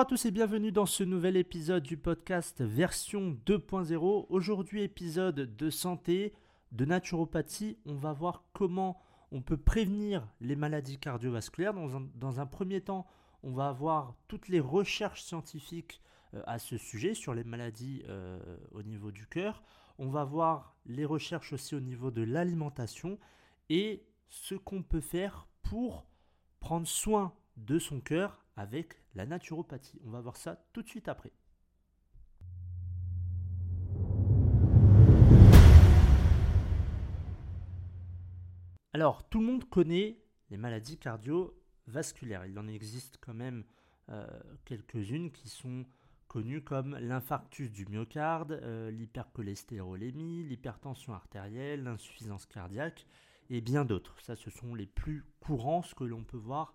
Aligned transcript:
Bonjour 0.00 0.14
à 0.14 0.16
tous 0.16 0.24
et 0.24 0.30
bienvenue 0.30 0.72
dans 0.72 0.86
ce 0.86 1.04
nouvel 1.04 1.36
épisode 1.36 1.82
du 1.82 1.98
podcast 1.98 2.62
version 2.62 3.36
2.0. 3.44 4.24
Aujourd'hui 4.30 4.80
épisode 4.80 5.54
de 5.54 5.68
santé, 5.68 6.32
de 6.72 6.86
naturopathie. 6.86 7.76
On 7.84 7.96
va 7.96 8.14
voir 8.14 8.44
comment 8.54 8.98
on 9.30 9.42
peut 9.42 9.58
prévenir 9.58 10.26
les 10.40 10.56
maladies 10.56 10.96
cardiovasculaires. 10.96 11.74
Dans 11.74 12.40
un, 12.40 12.46
premier 12.46 12.80
temps, 12.80 13.06
on 13.42 13.52
va 13.52 13.68
avoir 13.68 14.14
toutes 14.26 14.48
les 14.48 14.58
recherches 14.58 15.22
scientifiques 15.22 16.00
euh, 16.32 16.42
à 16.46 16.58
ce 16.58 16.78
sujet 16.78 17.12
sur 17.12 17.34
les 17.34 17.44
maladies 17.44 18.02
euh, 18.08 18.40
au 18.72 18.82
niveau 18.82 19.10
du 19.10 19.26
cœur. 19.26 19.62
On 19.98 20.08
va 20.08 20.24
voir 20.24 20.76
les 20.86 21.04
recherches 21.04 21.52
aussi 21.52 21.74
au 21.74 21.80
niveau 21.80 22.10
de 22.10 22.22
l'alimentation 22.22 23.18
et 23.68 24.06
ce 24.30 24.54
qu'on 24.54 24.82
peut 24.82 25.02
faire 25.02 25.46
pour 25.62 26.06
prendre 26.58 26.86
soin 26.86 27.34
de 27.58 27.78
son 27.78 28.00
cœur 28.00 28.38
avec 28.56 28.94
la 29.14 29.26
naturopathie. 29.26 30.00
On 30.04 30.10
va 30.10 30.20
voir 30.20 30.36
ça 30.36 30.64
tout 30.72 30.82
de 30.82 30.88
suite 30.88 31.08
après. 31.08 31.32
Alors, 38.92 39.28
tout 39.28 39.38
le 39.40 39.46
monde 39.46 39.68
connaît 39.68 40.18
les 40.50 40.56
maladies 40.56 40.98
cardiovasculaires. 40.98 42.46
Il 42.46 42.58
en 42.58 42.66
existe 42.66 43.18
quand 43.20 43.34
même 43.34 43.64
euh, 44.08 44.26
quelques-unes 44.64 45.30
qui 45.30 45.48
sont 45.48 45.86
connues 46.26 46.62
comme 46.62 46.96
l'infarctus 46.98 47.70
du 47.70 47.86
myocarde, 47.86 48.52
euh, 48.52 48.90
l'hypercholestérolémie, 48.90 50.42
l'hypertension 50.42 51.12
artérielle, 51.12 51.84
l'insuffisance 51.84 52.46
cardiaque 52.46 53.06
et 53.48 53.60
bien 53.60 53.84
d'autres. 53.84 54.20
Ça, 54.20 54.36
ce 54.36 54.50
sont 54.50 54.74
les 54.74 54.86
plus 54.86 55.24
courants, 55.40 55.82
ce 55.82 55.94
que 55.94 56.04
l'on 56.04 56.24
peut 56.24 56.36
voir 56.36 56.74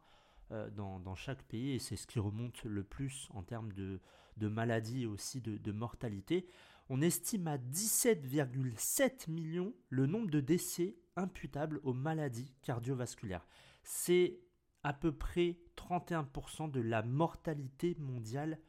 euh, 0.51 0.69
dans, 0.69 1.15
chaque 1.15 1.43
pays 1.43 1.71
et 1.71 1.79
c'est 1.79 1.95
ce 1.95 2.05
qui 2.05 2.19
remonte 2.19 2.63
le 2.65 2.83
plus 2.83 3.27
en 3.33 3.41
termes 3.41 3.71
de, 3.73 3.99
maladies 4.37 5.03
et 5.03 5.05
aussi 5.07 5.41
de, 5.41 5.71
mortalité. 5.71 6.47
On 6.89 7.01
estime 7.01 7.47
à 7.47 7.57
17,7 7.57 9.31
millions 9.31 9.73
le 9.89 10.05
nombre 10.05 10.29
de 10.29 10.39
décès 10.39 10.97
imputables 11.15 11.79
aux 11.83 11.93
maladies 11.93 12.53
cardiovasculaires. 12.61 13.47
C'est 13.81 14.39
à 14.83 14.93
peu 14.93 15.11
près 15.11 15.57
31% 15.77 16.69
de 16.69 16.79
la 16.79 17.01
mortalité 17.01 17.95
mondiale 17.97 18.59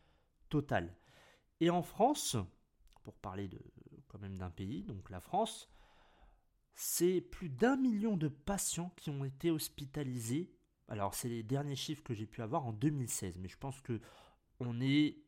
totale. 0.48 0.96
Et 1.60 1.68
en 1.68 1.82
France, 1.82 2.36
pour 3.02 3.18
parler 3.18 3.48
de, 3.48 3.60
quand 4.08 4.18
même 4.18 4.38
d'un 4.38 4.50
pays, 4.50 4.82
donc 4.82 5.10
la 5.10 5.20
France, 5.20 5.68
c'est 6.74 7.20
plus 7.20 7.50
d'un 7.50 7.76
million 7.76 8.16
de 8.16 8.28
patients 8.28 8.92
qui 8.96 9.10
ont 9.10 9.24
été 9.24 9.50
hospitalisés 9.50 10.55
alors, 10.88 11.14
c'est 11.14 11.28
les 11.28 11.42
derniers 11.42 11.76
chiffres 11.76 12.02
que 12.02 12.14
j'ai 12.14 12.26
pu 12.26 12.42
avoir 12.42 12.66
en 12.66 12.72
2016, 12.72 13.38
mais 13.38 13.48
je 13.48 13.58
pense 13.58 13.80
que 13.80 14.00
on 14.60 14.80
est 14.80 15.18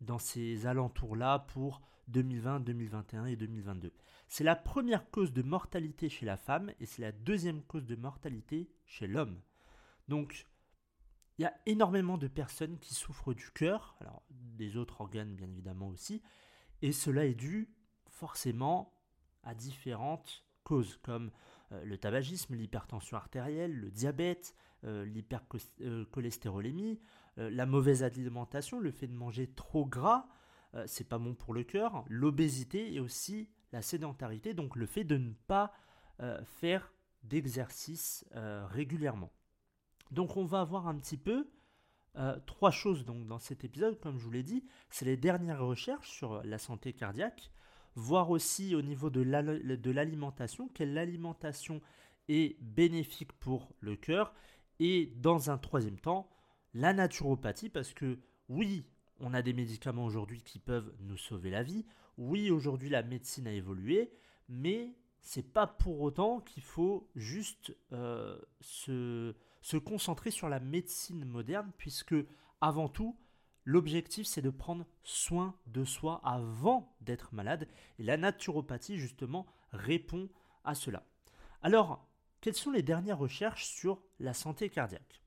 dans 0.00 0.18
ces 0.18 0.66
alentours-là 0.66 1.40
pour 1.40 1.82
2020, 2.08 2.60
2021 2.60 3.26
et 3.26 3.36
2022. 3.36 3.92
C'est 4.28 4.44
la 4.44 4.56
première 4.56 5.10
cause 5.10 5.32
de 5.32 5.42
mortalité 5.42 6.08
chez 6.08 6.26
la 6.26 6.36
femme 6.36 6.72
et 6.80 6.86
c'est 6.86 7.02
la 7.02 7.12
deuxième 7.12 7.62
cause 7.62 7.86
de 7.86 7.94
mortalité 7.94 8.70
chez 8.86 9.06
l'homme. 9.06 9.40
Donc, 10.08 10.46
il 11.38 11.42
y 11.42 11.46
a 11.46 11.54
énormément 11.66 12.18
de 12.18 12.28
personnes 12.28 12.78
qui 12.78 12.94
souffrent 12.94 13.34
du 13.34 13.50
cœur, 13.50 13.96
alors 14.00 14.22
des 14.30 14.76
autres 14.76 15.00
organes 15.00 15.34
bien 15.34 15.50
évidemment 15.50 15.88
aussi, 15.88 16.22
et 16.82 16.92
cela 16.92 17.24
est 17.24 17.34
dû 17.34 17.68
forcément 18.08 18.94
à 19.42 19.54
différentes 19.54 20.44
causes 20.62 20.98
comme 21.02 21.30
le 21.70 21.98
tabagisme, 21.98 22.54
l'hypertension 22.54 23.16
artérielle, 23.16 23.74
le 23.74 23.90
diabète, 23.90 24.54
euh, 24.84 25.04
l'hypercholestérolémie, 25.04 27.00
euh, 27.38 27.50
la 27.50 27.66
mauvaise 27.66 28.02
alimentation, 28.02 28.80
le 28.80 28.90
fait 28.90 29.06
de 29.06 29.14
manger 29.14 29.46
trop 29.46 29.86
gras, 29.86 30.26
c'est 30.86 31.08
pas 31.08 31.18
bon 31.18 31.36
pour 31.36 31.54
le 31.54 31.62
cœur, 31.62 32.04
l'obésité 32.08 32.92
et 32.92 32.98
aussi 32.98 33.48
la 33.70 33.80
sédentarité, 33.80 34.54
donc 34.54 34.74
le 34.74 34.86
fait 34.86 35.04
de 35.04 35.16
ne 35.16 35.32
pas 35.46 35.72
faire 36.46 36.92
d'exercice 37.22 38.24
régulièrement. 38.32 39.30
Donc 40.10 40.36
on 40.36 40.44
va 40.44 40.64
voir 40.64 40.88
un 40.88 40.96
petit 40.96 41.16
peu 41.16 41.48
trois 42.44 42.72
choses 42.72 43.04
donc, 43.04 43.24
dans 43.28 43.38
cet 43.38 43.62
épisode, 43.62 44.00
comme 44.00 44.18
je 44.18 44.24
vous 44.24 44.32
l'ai 44.32 44.42
dit, 44.42 44.64
c'est 44.90 45.04
les 45.04 45.16
dernières 45.16 45.64
recherches 45.64 46.10
sur 46.10 46.42
la 46.42 46.58
santé 46.58 46.92
cardiaque, 46.92 47.52
voir 47.94 48.30
aussi 48.30 48.74
au 48.74 48.82
niveau 48.82 49.10
de 49.10 49.20
l'alimentation, 49.90 50.68
quelle 50.68 50.98
alimentation 50.98 51.80
est 52.28 52.60
bénéfique 52.60 53.32
pour 53.34 53.72
le 53.80 53.96
cœur, 53.96 54.34
et 54.80 55.12
dans 55.16 55.50
un 55.50 55.58
troisième 55.58 55.98
temps, 55.98 56.28
la 56.72 56.92
naturopathie, 56.92 57.68
parce 57.68 57.92
que 57.92 58.18
oui, 58.48 58.84
on 59.20 59.34
a 59.34 59.42
des 59.42 59.52
médicaments 59.52 60.04
aujourd'hui 60.04 60.42
qui 60.42 60.58
peuvent 60.58 60.92
nous 61.00 61.16
sauver 61.16 61.50
la 61.50 61.62
vie, 61.62 61.86
oui, 62.18 62.50
aujourd'hui 62.50 62.88
la 62.88 63.02
médecine 63.02 63.46
a 63.46 63.52
évolué, 63.52 64.10
mais 64.48 64.94
c'est 65.20 65.52
pas 65.52 65.66
pour 65.66 66.00
autant 66.00 66.40
qu'il 66.40 66.62
faut 66.62 67.08
juste 67.14 67.74
euh, 67.92 68.38
se, 68.60 69.34
se 69.62 69.76
concentrer 69.76 70.30
sur 70.30 70.48
la 70.48 70.60
médecine 70.60 71.24
moderne, 71.24 71.70
puisque 71.78 72.14
avant 72.60 72.88
tout, 72.88 73.16
L'objectif, 73.64 74.26
c'est 74.26 74.42
de 74.42 74.50
prendre 74.50 74.86
soin 75.02 75.54
de 75.66 75.84
soi 75.84 76.20
avant 76.22 76.94
d'être 77.00 77.34
malade. 77.34 77.66
Et 77.98 78.02
la 78.02 78.16
naturopathie, 78.16 78.98
justement, 78.98 79.46
répond 79.72 80.28
à 80.64 80.74
cela. 80.74 81.02
Alors, 81.62 82.06
quelles 82.40 82.54
sont 82.54 82.70
les 82.70 82.82
dernières 82.82 83.18
recherches 83.18 83.66
sur 83.66 84.02
la 84.20 84.34
santé 84.34 84.68
cardiaque? 84.68 85.22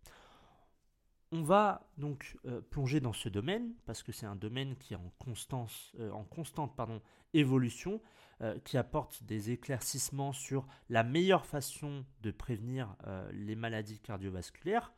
On 1.31 1.41
va 1.41 1.89
donc 1.97 2.37
euh, 2.45 2.61
plonger 2.61 3.01
dans 3.01 3.11
ce 3.11 3.27
domaine, 3.27 3.73
parce 3.85 4.01
que 4.01 4.11
c'est 4.11 4.25
un 4.25 4.35
domaine 4.35 4.77
qui 4.77 4.93
est 4.93 4.97
en, 4.97 5.11
constance, 5.19 5.91
euh, 5.99 6.11
en 6.11 6.23
constante 6.23 6.75
pardon, 6.75 7.01
évolution, 7.33 8.01
euh, 8.41 8.57
qui 8.63 8.77
apporte 8.77 9.23
des 9.23 9.51
éclaircissements 9.51 10.31
sur 10.31 10.67
la 10.89 11.03
meilleure 11.03 11.45
façon 11.45 12.05
de 12.21 12.31
prévenir 12.31 12.95
les 13.33 13.55
maladies 13.55 13.99
cardiovasculaires. 13.99 14.93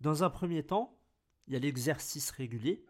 Dans 0.00 0.24
un 0.24 0.30
premier 0.30 0.64
temps, 0.64 0.97
il 1.48 1.54
y 1.54 1.56
a 1.56 1.60
l'exercice 1.60 2.30
régulier 2.30 2.84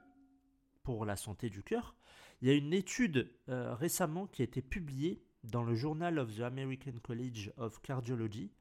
pour 0.82 1.04
la 1.04 1.16
santé 1.16 1.48
du 1.48 1.62
cœur. 1.62 1.96
Il 2.42 2.48
y 2.48 2.50
a 2.50 2.54
une 2.54 2.72
étude 2.72 3.32
euh, 3.48 3.74
récemment 3.74 4.26
qui 4.26 4.42
a 4.42 4.44
été 4.44 4.62
publiée 4.62 5.22
dans 5.44 5.62
le 5.62 5.74
Journal 5.74 6.18
of 6.18 6.36
the 6.36 6.40
American 6.40 6.98
College 7.02 7.52
of 7.56 7.80
Cardiology 7.80 8.52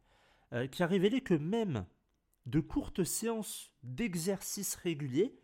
euh, 0.53 0.67
qui 0.67 0.83
a 0.83 0.87
révélé 0.87 1.21
que 1.21 1.33
même 1.33 1.85
de 2.45 2.59
courtes 2.59 3.03
séances 3.03 3.71
d'exercice 3.83 4.75
régulier, 4.75 5.41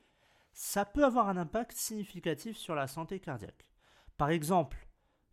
ça 0.53 0.85
peut 0.85 1.03
avoir 1.03 1.29
un 1.29 1.37
impact 1.37 1.75
significatif 1.75 2.55
sur 2.55 2.75
la 2.75 2.87
santé 2.87 3.19
cardiaque. 3.19 3.67
Par 4.17 4.29
exemple, 4.29 4.87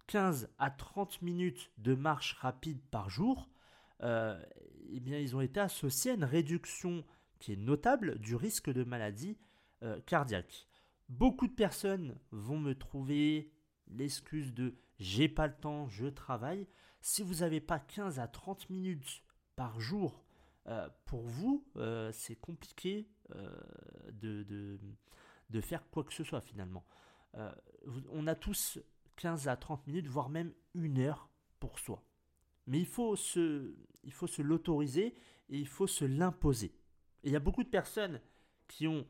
15 0.07 0.51
à 0.59 0.71
30 0.71 1.21
minutes 1.21 1.71
de 1.77 1.95
marche 1.95 2.33
rapide 2.41 2.81
par 2.91 3.11
jour, 3.11 3.51
euh, 4.03 4.43
eh 4.89 4.99
bien, 4.99 5.19
ils 5.19 5.37
ont 5.37 5.43
été 5.43 5.61
associés 5.61 6.13
à 6.13 6.15
une 6.15 6.25
réduction 6.25 7.05
qui 7.41 7.55
est 7.55 7.57
notable 7.57 8.19
du 8.21 8.37
risque 8.37 8.71
de 8.71 8.85
maladie 8.85 9.37
euh, 9.83 9.99
cardiaque. 10.03 10.69
Beaucoup 11.09 11.49
de 11.49 11.53
personnes 11.53 12.17
vont 12.31 12.61
me 12.61 12.75
trouver 12.75 13.51
l'excuse 13.89 14.55
de 14.55 14.77
j'ai 14.99 15.29
pas 15.29 15.49
le 15.49 15.55
temps, 15.55 15.89
je 15.89 16.07
travaille. 16.07 16.69
Si 17.01 17.23
vous 17.23 17.37
n'avez 17.37 17.61
pas 17.61 17.81
15 17.81 18.21
à 18.21 18.29
30 18.29 18.69
minutes 18.71 19.23
par 19.57 19.81
jour 19.81 20.23
euh, 20.69 20.89
pour 21.07 21.23
vous, 21.23 21.67
euh, 21.77 22.13
c'est 22.13 22.37
compliqué 22.37 23.09
de, 24.13 24.43
de, 24.43 24.79
de, 25.51 25.61
faire 25.61 25.89
quoi 25.91 26.03
que 26.03 26.13
ce 26.13 26.25
soit 26.25 26.41
finalement. 26.41 26.85
on 28.11 28.27
a 28.27 28.35
tous 28.35 28.81
15 29.17 29.47
à 29.47 29.57
30 29.57 29.87
minutes, 29.87 30.09
voire 30.09 30.29
même 30.29 30.53
une 30.75 30.99
heure 30.99 31.31
pour 31.61 31.79
soi. 31.79 32.03
Mais 32.67 32.81
il 32.81 32.87
faut 32.87 33.15
se, 33.15 33.73
il 34.03 34.13
faut 34.13 34.27
se 34.27 34.43
l'autoriser 34.43 35.15
et 35.49 35.59
il 35.59 35.69
faut 35.69 35.87
se 35.87 36.05
l'imposer 36.05 36.75
il 37.25 37.33
y 37.33 37.37
a 37.37 37.41
beaucoup 37.41 37.65
de 37.65 37.69
personnes 37.69 38.21
qui 38.69 38.87
ont 38.87 39.07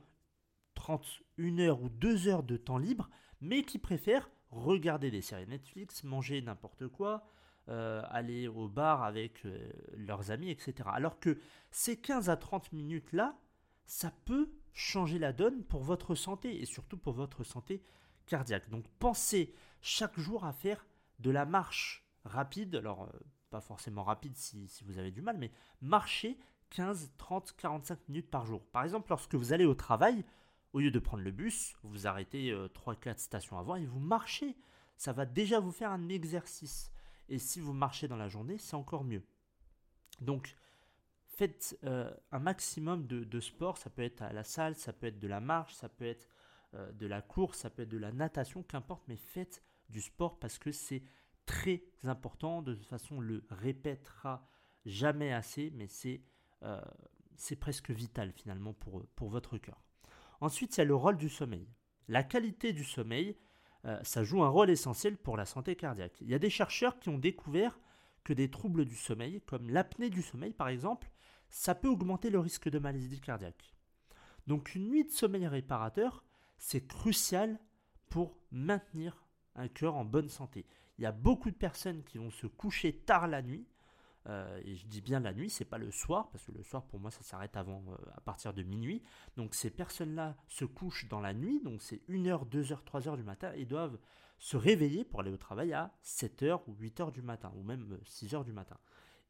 31 0.74 1.58
heures 1.58 1.82
ou 1.82 1.88
2 1.88 2.28
heures 2.28 2.42
de 2.42 2.56
temps 2.56 2.78
libre, 2.78 3.08
mais 3.40 3.64
qui 3.64 3.78
préfèrent 3.78 4.30
regarder 4.50 5.10
des 5.10 5.22
séries 5.22 5.46
Netflix, 5.46 6.04
manger 6.04 6.42
n'importe 6.42 6.88
quoi, 6.88 7.24
euh, 7.68 8.02
aller 8.08 8.48
au 8.48 8.68
bar 8.68 9.02
avec 9.02 9.44
euh, 9.46 9.70
leurs 9.96 10.30
amis, 10.30 10.50
etc. 10.50 10.88
Alors 10.92 11.20
que 11.20 11.38
ces 11.70 11.96
15 11.96 12.30
à 12.30 12.36
30 12.36 12.72
minutes-là, 12.72 13.38
ça 13.86 14.12
peut 14.24 14.50
changer 14.72 15.18
la 15.18 15.32
donne 15.32 15.62
pour 15.64 15.82
votre 15.82 16.14
santé 16.14 16.60
et 16.60 16.64
surtout 16.64 16.96
pour 16.96 17.12
votre 17.12 17.44
santé 17.44 17.82
cardiaque. 18.26 18.68
Donc 18.70 18.86
pensez 18.98 19.54
chaque 19.80 20.18
jour 20.18 20.44
à 20.44 20.52
faire 20.52 20.86
de 21.18 21.30
la 21.30 21.44
marche 21.44 22.04
rapide, 22.24 22.74
alors 22.76 23.04
euh, 23.04 23.18
pas 23.50 23.60
forcément 23.60 24.04
rapide 24.04 24.36
si, 24.36 24.68
vous 24.84 24.98
avez 24.98 25.10
du 25.10 25.22
mal, 25.22 25.38
mais 25.38 25.52
marcher 25.80 26.38
15, 26.70 27.12
30, 27.19 27.55
45 27.56 28.08
minutes 28.08 28.31
par 28.31 28.46
jour. 28.46 28.62
Par 28.72 28.84
exemple, 28.84 29.11
lorsque 29.11 29.34
vous 29.34 29.52
allez 29.52 29.64
au 29.64 29.75
travail, 29.75 30.25
au 30.72 30.81
lieu 30.81 30.90
de 30.90 30.99
prendre 30.99 31.22
le 31.22 31.31
bus, 31.31 31.75
vous 31.82 32.06
arrêtez 32.06 32.52
3-4 32.52 33.08
euh, 33.08 33.14
stations 33.17 33.58
avant 33.58 33.76
et 33.76 33.87
vous 33.87 34.00
marchez. 34.00 34.56
Ça 34.96 35.12
va 35.12 35.26
déjà 35.26 35.61
vous 35.61 35.72
faire 35.72 35.90
un 35.90 36.08
exercice. 36.08 36.90
Et 37.28 37.38
si 37.38 37.61
vous 37.61 37.72
marchez 37.72 38.08
dans 38.08 38.17
la 38.17 38.28
journée, 38.28 38.58
c'est 38.58 38.75
encore 38.75 39.05
mieux. 39.05 39.22
Donc, 40.20 40.56
faites 41.25 41.78
un 41.82 42.38
maximum 42.38 43.06
de, 43.06 43.40
sport, 43.40 43.78
ça 43.78 43.88
peut 43.88 44.02
être 44.02 44.20
à 44.20 44.32
la 44.32 44.44
salle, 44.44 44.75
ça 44.75 44.93
peut 44.93 45.06
être 45.06 45.19
de 45.19 45.28
la 45.28 45.40
marche, 45.40 45.75
ça 45.75 45.88
peut 45.88 46.05
être 46.05 46.28
de 46.75 47.06
la 47.06 47.22
course, 47.22 47.58
ça 47.58 47.70
peut 47.70 47.82
être 47.82 47.88
de 47.88 47.96
la 47.96 48.12
natation, 48.12 48.62
qu'importe, 48.62 49.02
mais 49.08 49.17
faites 49.17 49.62
du 49.88 50.02
sport 50.02 50.38
parce 50.38 50.58
que 50.58 50.72
c'est 50.72 51.02
très 51.46 51.82
important. 52.05 52.62
De 52.62 52.75
toute 52.75 52.87
façon, 52.87 53.17
on 53.17 53.20
le 53.20 53.44
répétera 53.50 54.46
jamais 54.87 55.32
assez, 55.32 55.70
mais 55.75 55.87
c'est 55.87 56.20
c'est 57.36 57.56
presque 57.56 57.90
vital 57.90 58.32
finalement 58.32 58.74
pour, 58.74 59.06
pour 59.16 59.30
votre 59.30 59.58
cœur. 59.58 59.82
Ensuite, 60.40 60.76
il 60.76 60.80
y 60.80 60.82
a 60.82 60.86
le 60.86 60.94
rôle 60.94 61.16
du 61.16 61.28
sommeil. 61.28 61.68
La 62.08 62.22
qualité 62.22 62.72
du 62.72 62.84
sommeil, 62.84 63.36
euh, 63.84 63.98
ça 64.02 64.24
joue 64.24 64.42
un 64.42 64.48
rôle 64.48 64.70
essentiel 64.70 65.16
pour 65.16 65.36
la 65.36 65.46
santé 65.46 65.76
cardiaque. 65.76 66.20
Il 66.20 66.28
y 66.28 66.34
a 66.34 66.38
des 66.38 66.50
chercheurs 66.50 66.98
qui 66.98 67.08
ont 67.08 67.18
découvert 67.18 67.78
que 68.24 68.32
des 68.32 68.50
troubles 68.50 68.84
du 68.84 68.96
sommeil, 68.96 69.40
comme 69.46 69.70
l'apnée 69.70 70.10
du 70.10 70.22
sommeil 70.22 70.52
par 70.52 70.68
exemple, 70.68 71.10
ça 71.48 71.74
peut 71.74 71.88
augmenter 71.88 72.30
le 72.30 72.38
risque 72.38 72.68
de 72.68 72.78
maladie 72.78 73.20
cardiaque. 73.20 73.74
Donc 74.46 74.74
une 74.74 74.88
nuit 74.88 75.04
de 75.04 75.10
sommeil 75.10 75.46
réparateur, 75.46 76.24
c'est 76.58 76.86
crucial 76.86 77.58
pour 78.08 78.36
maintenir 78.50 79.24
un 79.54 79.68
cœur 79.68 79.96
en 79.96 80.04
bonne 80.04 80.28
santé. 80.28 80.66
Il 80.98 81.02
y 81.02 81.06
a 81.06 81.12
beaucoup 81.12 81.50
de 81.50 81.56
personnes 81.56 82.02
qui 82.04 82.18
vont 82.18 82.30
se 82.30 82.46
coucher 82.46 82.92
tard 82.92 83.28
la 83.28 83.42
nuit, 83.42 83.66
euh, 84.28 84.61
et 84.64 84.75
je 84.75 84.87
dis 84.87 85.00
bien 85.00 85.20
la 85.20 85.32
nuit, 85.32 85.49
c'est 85.49 85.64
pas 85.64 85.78
le 85.78 85.90
soir, 85.90 86.28
parce 86.31 86.44
que 86.44 86.52
le 86.52 86.62
soir 86.62 86.84
pour 86.84 87.00
moi 87.00 87.11
ça 87.11 87.22
s'arrête 87.22 87.56
avant, 87.56 87.82
euh, 87.88 87.96
à 88.14 88.20
partir 88.20 88.52
de 88.52 88.62
minuit. 88.62 89.02
Donc 89.37 89.55
ces 89.55 89.70
personnes-là 89.70 90.37
se 90.46 90.64
couchent 90.64 91.08
dans 91.08 91.20
la 91.20 91.32
nuit, 91.32 91.61
donc 91.62 91.82
c'est 91.82 92.02
1h, 92.08 92.49
2h, 92.49 92.84
3h 92.84 93.17
du 93.17 93.22
matin, 93.22 93.52
et 93.55 93.64
doivent 93.64 93.99
se 94.38 94.56
réveiller 94.56 95.05
pour 95.05 95.20
aller 95.20 95.31
au 95.31 95.37
travail 95.37 95.72
à 95.72 95.93
7h 96.05 96.62
ou 96.67 96.75
8h 96.75 97.12
du 97.12 97.22
matin, 97.22 97.52
ou 97.56 97.62
même 97.62 97.99
6h 98.05 98.44
du 98.44 98.52
matin. 98.52 98.76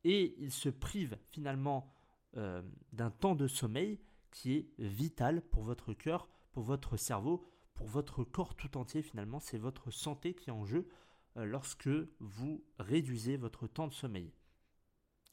Et 0.04 0.34
ils 0.38 0.52
se 0.52 0.68
privent 0.68 1.18
finalement 1.30 1.92
euh, 2.36 2.62
d'un 2.92 3.10
temps 3.10 3.34
de 3.34 3.46
sommeil 3.46 4.00
qui 4.30 4.54
est 4.54 4.68
vital 4.78 5.42
pour 5.42 5.62
votre 5.62 5.92
cœur, 5.92 6.28
pour 6.52 6.62
votre 6.62 6.96
cerveau, 6.96 7.44
pour 7.74 7.86
votre 7.86 8.24
corps 8.24 8.54
tout 8.54 8.76
entier 8.76 9.02
finalement. 9.02 9.40
C'est 9.40 9.58
votre 9.58 9.90
santé 9.90 10.34
qui 10.34 10.50
est 10.50 10.52
en 10.52 10.64
jeu 10.64 10.88
lorsque 11.36 11.88
vous 12.18 12.64
réduisez 12.78 13.36
votre 13.36 13.66
temps 13.66 13.86
de 13.86 13.92
sommeil. 13.92 14.32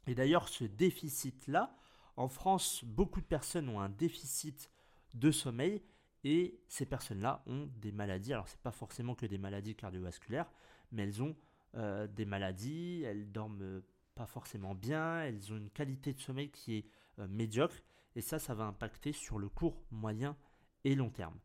Et 0.08 0.16
d'ailleurs, 0.16 0.48
ce 0.48 0.64
déficit-là, 0.64 1.76
en 2.16 2.28
France, 2.28 2.84
beaucoup 2.84 3.22
de 3.22 3.26
personnes 3.26 3.70
ont 3.70 3.80
un 3.80 3.90
déficit 3.90 4.72
de 5.14 5.32
sommeil 5.32 5.84
et 6.24 6.60
ces 6.68 6.86
personnes-là 6.86 7.44
ont 7.46 7.70
des 7.78 7.92
maladies. 7.92 8.34
Alors, 8.34 8.48
ce 8.48 8.56
n'est 8.56 8.62
pas 8.64 8.72
forcément 8.72 9.16
que 9.16 9.26
des 9.26 9.38
maladies 9.38 9.76
cardiovasculaires, 9.76 10.50
mais 10.92 11.04
elles 11.04 11.22
ont 11.22 11.36
euh, 11.76 12.08
des 12.08 12.26
maladies, 12.26 13.04
elles 13.04 13.32
dorment 13.32 13.82
pas 14.16 14.26
forcément 14.26 14.74
bien, 14.74 15.22
elles 15.22 15.54
ont 15.54 15.58
une 15.58 15.70
qualité 15.70 16.14
de 16.14 16.20
sommeil 16.20 16.50
qui 16.50 16.78
est 16.78 16.86
euh, 17.20 17.28
médiocre 17.28 17.76
et 18.16 18.22
ça, 18.22 18.40
ça 18.40 18.56
va 18.56 18.66
impacter 18.66 19.14
sur 19.14 19.38
le 19.38 19.48
court, 19.48 19.84
moyen 19.92 20.36
et 20.84 20.96
long 20.96 21.12
terme. 21.12 21.38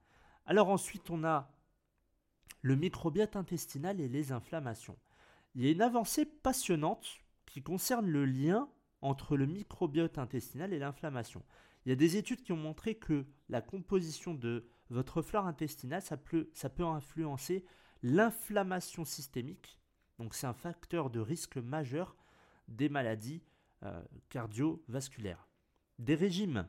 Alors 0.46 0.70
ensuite, 0.70 1.10
on 1.10 1.22
a 1.22 1.50
le 2.62 2.76
microbiote 2.76 3.36
intestinal 3.36 4.00
et 4.00 4.08
les 4.08 4.32
inflammations. 4.32 4.96
Il 5.54 5.64
y 5.64 5.68
a 5.68 5.70
une 5.70 5.82
avancée 5.82 6.24
passionnante 6.24 7.21
qui 7.52 7.62
concerne 7.62 8.08
le 8.08 8.24
lien 8.24 8.66
entre 9.02 9.36
le 9.36 9.44
microbiote 9.44 10.16
intestinal 10.16 10.72
et 10.72 10.78
l'inflammation. 10.78 11.42
Il 11.84 11.90
y 11.90 11.92
a 11.92 11.96
des 11.96 12.16
études 12.16 12.42
qui 12.42 12.52
ont 12.52 12.56
montré 12.56 12.94
que 12.94 13.26
la 13.50 13.60
composition 13.60 14.32
de 14.32 14.66
votre 14.88 15.20
flore 15.20 15.46
intestinale, 15.46 16.00
ça 16.00 16.16
peut, 16.16 16.48
influencer 16.78 17.66
l'inflammation 18.02 19.04
systémique. 19.04 19.78
Donc 20.18 20.34
c'est 20.34 20.46
un 20.46 20.54
facteur 20.54 21.10
de 21.10 21.20
risque 21.20 21.58
majeur 21.58 22.16
des 22.68 22.88
maladies 22.88 23.42
euh, 23.82 24.02
cardiovasculaires. 24.30 25.46
Des 25.98 26.14
régimes 26.14 26.66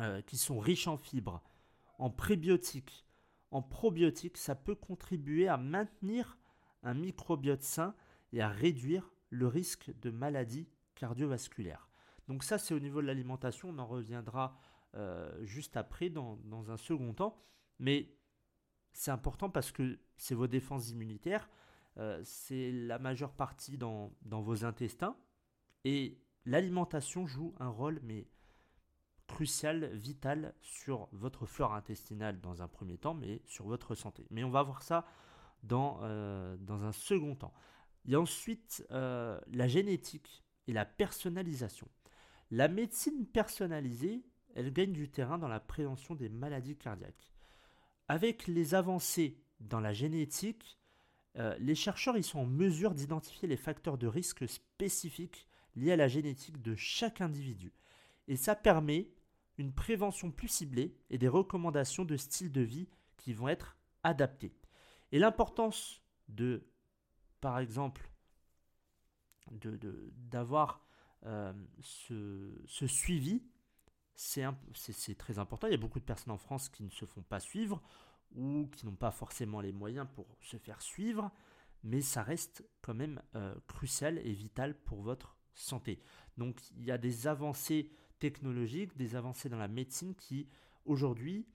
euh, 0.00 0.22
qui 0.22 0.38
sont 0.38 0.58
riches 0.58 0.88
en 0.88 0.96
fibres, 0.96 1.40
en 1.98 2.10
prébiotiques, 2.10 3.06
en 3.52 3.62
probiotiques, 3.62 4.38
ça 4.38 4.56
peut 4.56 4.74
contribuer 4.74 5.46
à 5.46 5.56
maintenir 5.56 6.36
un 6.82 6.94
microbiote 6.94 7.62
sain 7.62 7.94
et 8.32 8.42
à 8.42 8.48
réduire 8.48 9.13
le 9.34 9.48
risque 9.48 9.92
de 10.00 10.10
maladie 10.10 10.68
cardiovasculaire. 10.94 11.88
Donc 12.28 12.44
ça, 12.44 12.58
c'est 12.58 12.74
au 12.74 12.80
niveau 12.80 13.02
de 13.02 13.06
l'alimentation, 13.06 13.70
on 13.70 13.78
en 13.78 13.86
reviendra 13.86 14.56
euh, 14.94 15.44
juste 15.44 15.76
après 15.76 16.08
dans, 16.08 16.38
un 16.68 16.76
second 16.76 17.12
temps. 17.12 17.36
Mais 17.78 18.16
c'est 18.92 19.10
important 19.10 19.50
parce 19.50 19.72
que 19.72 19.98
c'est 20.16 20.34
vos 20.34 20.46
défenses 20.46 20.90
immunitaires, 20.90 21.48
euh, 21.98 22.20
c'est 22.24 22.70
la 22.72 22.98
majeure 22.98 23.32
partie 23.32 23.76
dans, 23.76 24.12
vos 24.22 24.64
intestins. 24.64 25.16
Et 25.84 26.18
l'alimentation 26.46 27.26
joue 27.26 27.54
un 27.58 27.68
rôle 27.68 28.00
mais 28.04 28.28
crucial, 29.26 29.86
vital 29.94 30.54
sur 30.60 31.08
votre 31.12 31.44
flore 31.46 31.74
intestinale 31.74 32.40
dans 32.40 32.62
un 32.62 32.68
premier 32.68 32.98
temps, 32.98 33.14
mais 33.14 33.42
sur 33.46 33.66
votre 33.66 33.94
santé. 33.94 34.26
Mais 34.30 34.44
on 34.44 34.50
va 34.50 34.62
voir 34.62 34.82
ça 34.82 35.04
dans, 35.62 35.98
euh, 36.02 36.56
dans 36.58 36.84
un 36.84 36.92
second 36.92 37.34
temps. 37.34 37.52
Il 38.04 38.12
y 38.12 38.14
a 38.14 38.20
ensuite 38.20 38.86
euh, 38.90 39.40
la 39.52 39.66
génétique 39.66 40.44
et 40.66 40.72
la 40.72 40.84
personnalisation. 40.84 41.88
La 42.50 42.68
médecine 42.68 43.26
personnalisée, 43.26 44.24
elle 44.54 44.72
gagne 44.72 44.92
du 44.92 45.10
terrain 45.10 45.38
dans 45.38 45.48
la 45.48 45.60
prévention 45.60 46.14
des 46.14 46.28
maladies 46.28 46.76
cardiaques. 46.76 47.32
Avec 48.08 48.46
les 48.46 48.74
avancées 48.74 49.40
dans 49.60 49.80
la 49.80 49.92
génétique, 49.92 50.78
euh, 51.36 51.56
les 51.58 51.74
chercheurs 51.74 52.22
sont 52.22 52.40
en 52.40 52.46
mesure 52.46 52.94
d'identifier 52.94 53.48
les 53.48 53.56
facteurs 53.56 53.98
de 53.98 54.06
risque 54.06 54.48
spécifiques 54.48 55.48
liés 55.74 55.92
à 55.92 55.96
la 55.96 56.08
génétique 56.08 56.62
de 56.62 56.76
chaque 56.76 57.20
individu. 57.20 57.72
Et 58.28 58.36
ça 58.36 58.54
permet 58.54 59.10
une 59.56 59.72
prévention 59.72 60.30
plus 60.30 60.48
ciblée 60.48 60.96
et 61.10 61.18
des 61.18 61.28
recommandations 61.28 62.04
de 62.04 62.16
style 62.16 62.52
de 62.52 62.60
vie 62.60 62.88
qui 63.16 63.32
vont 63.32 63.48
être 63.48 63.76
adaptées. 64.02 64.54
Et 65.12 65.18
l'importance 65.18 66.02
de 66.28 66.66
par 67.44 67.58
exemple, 67.58 68.10
d'avoir 69.52 70.82
euh, 71.26 71.52
ce, 71.82 72.86
suivi, 72.86 73.42
c'est 74.14 75.18
très 75.18 75.38
important. 75.38 75.66
Il 75.66 75.72
y 75.72 75.74
a 75.74 75.76
beaucoup 75.76 76.00
de 76.00 76.06
personnes 76.06 76.32
en 76.32 76.38
France 76.38 76.70
qui 76.70 76.82
ne 76.82 76.88
se 76.88 77.04
font 77.04 77.20
pas 77.20 77.40
suivre 77.40 77.82
ou 78.34 78.70
qui 78.72 78.86
n'ont 78.86 78.96
pas 78.96 79.10
forcément 79.10 79.60
les 79.60 79.72
moyens 79.72 80.06
pour 80.14 80.24
se 80.40 80.56
faire 80.56 80.80
suivre, 80.80 81.30
mais 81.82 82.00
ça 82.00 82.22
reste 82.22 82.66
quand 82.80 82.94
même 82.94 83.20
euh, 83.34 83.54
crucial 83.66 84.16
et 84.26 84.32
vital 84.32 84.74
pour 84.74 85.02
votre 85.02 85.36
santé. 85.52 86.00
Donc 86.38 86.58
il 86.70 86.84
y 86.84 86.90
a 86.90 86.96
des 86.96 87.26
avancées 87.26 87.90
technologiques, 88.20 88.96
des 88.96 89.16
avancées 89.16 89.50
dans 89.50 89.58
la 89.58 89.68
médecine 89.68 90.14
qui 90.14 90.48
aujourd'hui 90.86 91.46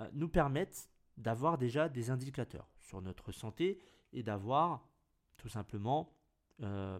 euh, 0.00 0.10
nous 0.12 0.28
permettent 0.28 0.90
d'avoir 1.16 1.56
déjà 1.56 1.88
des 1.88 2.10
indicateurs 2.10 2.68
sur 2.80 3.00
notre 3.00 3.30
santé 3.30 3.78
et 4.12 4.24
d'avoir 4.24 4.88
tout 5.36 5.48
simplement 5.48 6.12
euh, 6.62 6.98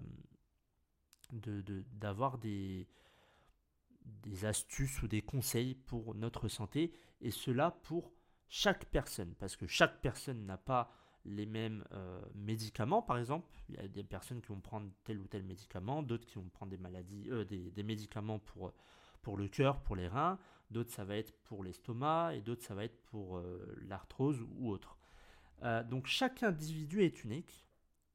d'avoir 1.32 2.38
des, 2.38 2.86
des 4.04 4.44
astuces 4.44 5.02
ou 5.02 5.08
des 5.08 5.22
conseils 5.22 5.74
pour 5.74 6.14
notre 6.14 6.48
santé, 6.48 6.92
et 7.20 7.30
cela 7.30 7.70
pour 7.70 8.12
chaque 8.48 8.84
personne, 8.86 9.34
parce 9.34 9.56
que 9.56 9.66
chaque 9.66 10.00
personne 10.00 10.46
n'a 10.46 10.56
pas 10.56 10.92
les 11.24 11.46
mêmes 11.46 11.84
euh, 11.90 12.20
médicaments, 12.34 13.02
par 13.02 13.18
exemple. 13.18 13.48
Il 13.68 13.74
y 13.74 13.78
a 13.78 13.88
des 13.88 14.04
personnes 14.04 14.40
qui 14.40 14.48
vont 14.48 14.60
prendre 14.60 14.88
tel 15.02 15.18
ou 15.18 15.26
tel 15.26 15.42
médicament, 15.42 16.04
d'autres 16.04 16.26
qui 16.26 16.36
vont 16.36 16.48
prendre 16.48 16.70
des 16.70 16.78
maladies, 16.78 17.28
euh, 17.30 17.44
des, 17.44 17.82
médicaments 17.82 18.38
pour, 18.38 18.72
pour 19.22 19.36
le 19.36 19.48
cœur, 19.48 19.80
pour 19.82 19.96
les 19.96 20.06
reins, 20.06 20.38
d'autres 20.70 20.92
ça 20.92 21.04
va 21.04 21.16
être 21.16 21.32
pour 21.42 21.64
l'estomac, 21.64 22.34
et 22.34 22.40
d'autres 22.40 22.62
ça 22.62 22.74
va 22.76 22.84
être 22.84 23.02
pour 23.06 23.42
l'arthrose 23.88 24.40
ou 24.56 24.70
autre. 24.70 24.96
donc 25.88 26.06
chaque 26.06 26.44
individu 26.44 27.02
est 27.02 27.24
unique, 27.24 27.65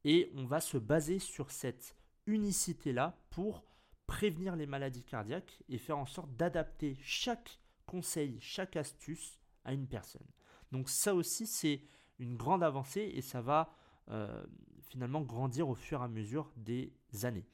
et 0.04 0.32
on 0.36 0.46
va 0.46 0.62
se 0.62 0.78
baser 0.78 1.20
sur 1.20 1.52
cette 1.52 1.96
unicité-là 2.26 3.18
pour 3.30 3.64
prévenir 4.08 4.56
les 4.56 4.66
maladies 4.66 5.04
cardiaques 5.04 5.64
et 5.70 5.78
faire 5.78 5.98
en 5.98 6.06
sorte 6.06 6.36
d'adapter 6.36 6.98
chaque 7.02 7.60
conseil, 7.86 8.38
chaque 8.40 8.76
astuce 8.76 9.40
à 9.64 9.74
une 9.74 9.88
personne. 9.88 10.26
Donc 10.72 10.90
ça 10.90 11.14
aussi, 11.14 11.48
c'est 11.48 11.84
une 12.20 12.36
grande 12.36 12.64
avancée 12.64 13.12
et 13.14 13.22
ça 13.22 13.42
va 13.42 13.74
euh, 14.10 14.44
finalement 14.90 15.22
grandir 15.22 15.70
au 15.70 15.76
fur 15.76 16.02
et 16.02 16.04
à 16.04 16.08
mesure 16.08 16.52
des 16.56 16.94
années. 17.24 17.46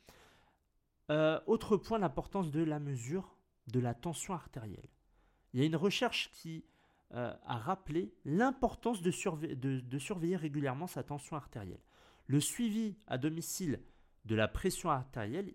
Euh, 1.09 1.39
autre 1.47 1.77
point, 1.77 1.99
l'importance 1.99 2.51
de 2.51 2.63
la 2.63 2.79
mesure 2.79 3.37
de 3.67 3.79
la 3.79 3.93
tension 3.93 4.33
artérielle. 4.33 4.89
Il 5.53 5.59
y 5.59 5.63
a 5.63 5.65
une 5.65 5.75
recherche 5.75 6.31
qui 6.31 6.65
euh, 7.13 7.33
a 7.45 7.57
rappelé 7.57 8.13
l'importance 8.25 9.01
de, 9.01 9.11
de, 9.53 9.99
surveiller 9.99 10.35
régulièrement 10.35 10.87
sa 10.87 11.03
tension 11.03 11.35
artérielle. 11.35 11.81
Le 12.27 12.39
suivi 12.39 12.97
à 13.07 13.17
domicile 13.17 13.81
de 14.25 14.35
la 14.35 14.49
pression 14.49 14.89
artérielle, 14.89 15.51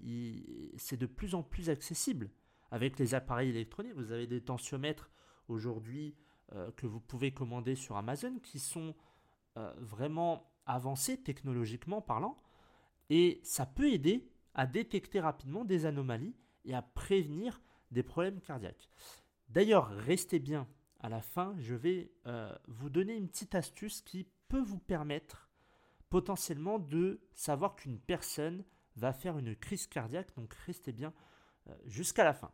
c'est 0.77 0.97
de 0.97 1.07
plus 1.07 1.35
en 1.35 1.43
plus 1.43 1.69
accessible 1.69 2.31
avec 2.71 2.99
les 2.99 3.15
appareils 3.15 3.51
électroniques. 3.51 3.95
Vous 3.95 4.13
avez 4.13 4.27
des 4.27 4.41
tensiomètres 4.41 5.11
aujourd'hui 5.49 6.17
euh, 6.55 6.71
que 6.73 6.87
vous 6.87 7.01
pouvez 7.01 7.33
commander 7.33 7.75
sur 7.75 7.97
Amazon 7.97 8.39
qui 8.43 8.59
sont 8.59 8.95
euh, 9.59 9.73
vraiment 9.79 10.51
avancés 10.65 11.23
technologiquement 11.23 12.01
parlant 12.01 12.39
et 13.11 13.41
ça 13.43 13.67
peut 13.67 13.91
aider 13.93 14.27
à 14.55 14.67
détecter 14.67 15.21
rapidement 15.21 15.67
des 15.67 15.85
anomalies 15.85 16.35
et 16.65 16.75
à 16.75 16.81
prévenir 16.81 17.61
des 17.91 18.03
problèmes 18.03 18.41
cardiaques. 18.41 18.89
D'ailleurs, 19.49 19.89
restez 19.91 20.39
bien 20.39 20.67
à 21.01 21.09
la 21.09 21.21
fin, 21.21 21.55
je 21.59 21.75
vais 21.75 22.13
euh, 22.27 22.55
vous 22.69 22.89
donner 22.89 23.15
une 23.15 23.29
petite 23.29 23.55
astuce 23.55 24.01
qui 24.01 24.27
peut 24.49 24.63
vous 24.63 24.79
permettre 24.79 25.42
potentiellement 26.13 26.79
de 26.79 27.23
savoir 27.33 27.75
qu'une 27.75 27.99
personne 27.99 28.67
va 28.97 29.15
faire 29.15 29.39
une 29.39 29.57
crise 29.57 29.87
cardiaque. 29.87 30.37
Donc 30.37 30.53
restez 30.67 30.93
bien 30.93 31.15
euh, 31.69 31.75
jusqu'à 31.87 32.23
la 32.23 32.35
fin. 32.35 32.51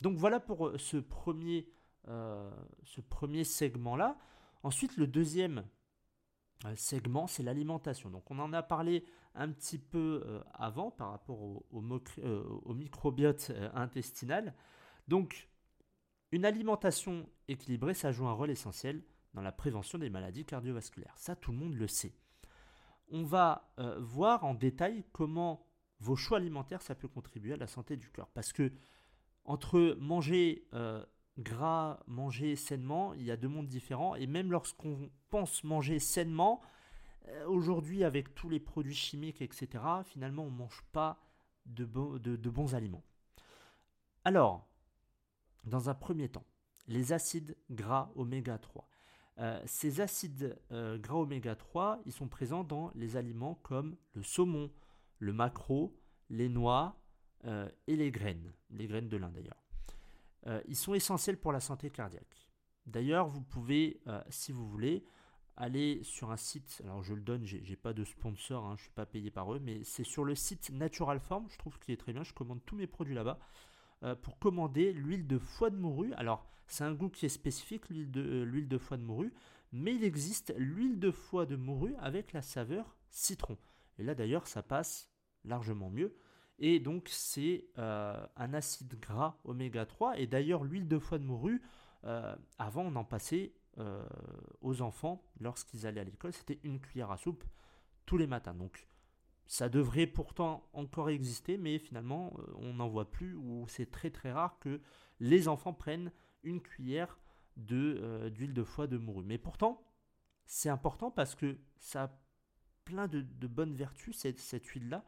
Donc 0.00 0.16
voilà 0.16 0.40
pour 0.40 0.68
euh, 0.68 0.78
ce 0.78 0.96
premier, 0.96 1.68
ce 2.06 3.00
premier 3.02 3.44
segment-là. 3.44 4.16
Ensuite, 4.62 4.96
le 4.96 5.06
deuxième 5.06 5.64
segment, 6.76 7.26
c'est 7.26 7.42
l'alimentation. 7.42 8.08
Donc 8.08 8.30
on 8.30 8.38
en 8.38 8.54
a 8.54 8.62
parlé 8.62 9.04
un 9.34 9.50
petit 9.50 9.78
peu 9.78 10.42
avant 10.54 10.90
par 10.90 11.10
rapport 11.10 11.42
au, 11.42 11.66
au 11.72 12.74
microbiote 12.74 13.52
intestinal. 13.74 14.54
Donc 15.08 15.50
une 16.32 16.46
alimentation 16.46 17.28
équilibrée, 17.48 17.94
ça 17.94 18.12
joue 18.12 18.26
un 18.26 18.32
rôle 18.32 18.50
essentiel 18.50 19.02
dans 19.34 19.42
la 19.42 19.52
prévention 19.52 19.98
des 19.98 20.08
maladies 20.08 20.46
cardiovasculaires. 20.46 21.14
Ça, 21.18 21.36
tout 21.36 21.52
le 21.52 21.58
monde 21.58 21.74
le 21.74 21.86
sait. 21.86 22.14
On 23.08 23.22
va 23.22 23.72
euh, 23.78 23.98
voir 24.00 24.44
en 24.44 24.54
détail 24.54 25.04
comment 25.12 25.66
vos 26.00 26.16
choix 26.16 26.38
alimentaires, 26.38 26.82
ça 26.82 26.94
peut 26.94 27.08
contribuer 27.08 27.54
à 27.54 27.56
la 27.56 27.66
santé 27.66 27.96
du 27.96 28.10
cœur. 28.10 28.28
Parce 28.28 28.52
que 28.52 28.72
entre 29.44 29.96
manger 30.00 30.66
euh, 30.74 31.04
gras, 31.38 32.00
manger 32.06 32.56
sainement, 32.56 33.14
il 33.14 33.22
y 33.22 33.30
a 33.30 33.36
deux 33.36 33.48
mondes 33.48 33.68
différents. 33.68 34.14
Et 34.14 34.26
même 34.26 34.50
lorsqu'on 34.50 35.10
pense 35.30 35.64
manger 35.64 35.98
sainement, 35.98 36.60
euh, 37.28 37.46
aujourd'hui 37.46 38.04
avec 38.04 38.34
tous 38.34 38.48
les 38.48 38.60
produits 38.60 38.94
chimiques, 38.94 39.42
etc., 39.42 39.84
finalement, 40.04 40.44
on 40.44 40.50
ne 40.50 40.56
mange 40.56 40.82
pas 40.92 41.20
de 41.66 41.84
bons 41.84 42.74
aliments. 42.74 43.04
Alors, 44.24 44.68
dans 45.64 45.88
un 45.88 45.94
premier 45.94 46.28
temps, 46.28 46.44
les 46.86 47.12
acides 47.12 47.56
gras 47.70 48.10
oméga 48.16 48.58
3. 48.58 48.86
Euh, 49.38 49.60
ces 49.66 50.00
acides 50.00 50.56
euh, 50.70 50.96
gras 50.98 51.16
oméga 51.16 51.56
3, 51.56 52.00
ils 52.06 52.12
sont 52.12 52.28
présents 52.28 52.62
dans 52.62 52.92
les 52.94 53.16
aliments 53.16 53.56
comme 53.62 53.96
le 54.12 54.22
saumon, 54.22 54.70
le 55.18 55.32
maquereau, 55.32 55.98
les 56.30 56.48
noix 56.48 57.00
euh, 57.44 57.68
et 57.86 57.96
les 57.96 58.10
graines, 58.10 58.52
les 58.70 58.86
graines 58.86 59.08
de 59.08 59.16
lin 59.16 59.30
d'ailleurs. 59.30 59.62
ils 60.68 60.76
sont 60.76 60.94
essentiels 60.94 61.38
pour 61.38 61.52
la 61.52 61.60
santé 61.60 61.90
cardiaque. 61.90 62.48
D'ailleurs, 62.86 63.28
vous 63.28 63.40
pouvez, 63.40 64.02
si 64.28 64.52
vous 64.52 64.68
voulez, 64.68 65.06
aller 65.56 66.02
sur 66.02 66.30
un 66.30 66.36
site, 66.36 66.82
alors 66.84 67.02
je 67.02 67.14
le 67.14 67.22
donne, 67.22 67.44
j'ai 67.46 67.76
pas 67.76 67.94
de 67.94 68.04
sponsor, 68.04 68.64
hein, 68.64 68.76
je 68.76 68.82
ne 68.82 68.84
suis 68.84 68.92
pas 68.92 69.06
payé 69.06 69.30
par 69.30 69.54
eux, 69.54 69.58
mais 69.58 69.82
c'est 69.84 70.04
sur 70.04 70.24
le 70.24 70.34
site 70.34 70.70
Natural 70.70 71.18
Form, 71.18 71.46
je 71.48 71.56
trouve 71.56 71.78
qu'il 71.78 71.94
est 71.94 71.96
très 71.96 72.12
bien, 72.12 72.24
je 72.24 72.34
commande 72.34 72.60
tous 72.66 72.76
mes 72.76 72.86
produits 72.86 73.14
là-bas. 73.14 73.38
Euh, 74.04 74.14
pour 74.14 74.38
commander 74.38 74.92
l'huile 74.92 75.26
de 75.26 75.38
foie 75.38 75.70
de 75.70 75.76
morue. 75.76 76.12
Alors, 76.14 76.46
c'est 76.66 76.84
un 76.84 76.92
goût 76.92 77.08
qui 77.08 77.24
est 77.24 77.30
spécifique, 77.30 77.88
l'huile 77.88 78.10
de, 78.10 78.20
euh, 78.20 78.44
l'huile 78.44 78.68
de 78.68 78.76
foie 78.76 78.98
de 78.98 79.02
morue, 79.02 79.32
mais 79.72 79.94
il 79.94 80.04
existe 80.04 80.52
l'huile 80.58 80.98
de 81.00 81.10
foie 81.10 81.46
de 81.46 81.56
morue 81.56 81.94
avec 81.98 82.34
la 82.34 82.42
saveur 82.42 82.98
citron. 83.08 83.56
Et 83.98 84.02
là, 84.02 84.14
d'ailleurs, 84.14 84.46
ça 84.46 84.62
passe 84.62 85.08
largement 85.44 85.88
mieux. 85.88 86.14
Et 86.58 86.80
donc, 86.80 87.08
c'est 87.08 87.64
euh, 87.78 88.26
un 88.36 88.52
acide 88.52 88.94
gras 89.00 89.38
oméga 89.44 89.86
3. 89.86 90.18
Et 90.18 90.26
d'ailleurs, 90.26 90.64
l'huile 90.64 90.86
de 90.86 90.98
foie 90.98 91.18
de 91.18 91.24
morue, 91.24 91.62
avant, 92.58 92.82
on 92.82 92.96
en 92.96 93.04
passait 93.04 93.54
aux 94.60 94.82
enfants 94.82 95.24
lorsqu'ils 95.40 95.86
allaient 95.86 96.02
à 96.02 96.04
l'école. 96.04 96.34
C'était 96.34 96.60
une 96.62 96.78
cuillère 96.78 97.10
à 97.10 97.16
soupe 97.16 97.42
tous 98.04 98.18
les 98.18 98.26
matins. 98.26 98.52
Donc, 98.52 98.86
ça 99.46 99.68
devrait 99.68 100.06
pourtant 100.06 100.68
encore 100.72 101.10
exister, 101.10 101.58
mais 101.58 101.78
finalement, 101.78 102.32
euh, 102.38 102.52
on 102.56 102.74
n'en 102.74 102.88
voit 102.88 103.10
plus, 103.10 103.34
ou 103.34 103.66
c'est 103.68 103.90
très 103.90 104.10
très 104.10 104.32
rare 104.32 104.58
que 104.58 104.80
les 105.20 105.48
enfants 105.48 105.74
prennent 105.74 106.12
une 106.42 106.60
cuillère 106.60 107.18
euh, 107.70 108.30
d'huile 108.30 108.54
de, 108.54 108.64
foie 108.64 108.86
de 108.86 108.96
morue. 108.96 109.24
Mais 109.24 109.38
pourtant, 109.38 109.82
c'est 110.46 110.70
important 110.70 111.10
parce 111.10 111.34
que 111.34 111.58
ça 111.78 112.04
a 112.04 112.10
plein 112.84 113.06
de, 113.06 113.46
bonnes 113.46 113.74
vertus, 113.74 114.16
cette, 114.16 114.38
cette 114.38 114.66
huile-là, 114.66 115.04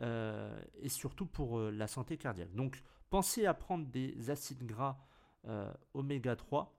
euh, 0.00 0.60
et 0.80 0.88
surtout 0.88 1.26
pour 1.26 1.58
la 1.60 1.86
santé 1.86 2.16
cardiaque. 2.16 2.54
Donc, 2.54 2.82
pensez 3.10 3.46
à 3.46 3.54
prendre 3.54 3.86
des 3.86 4.30
acides 4.30 4.64
gras 4.64 4.98
oméga 5.94 6.36
3. 6.36 6.76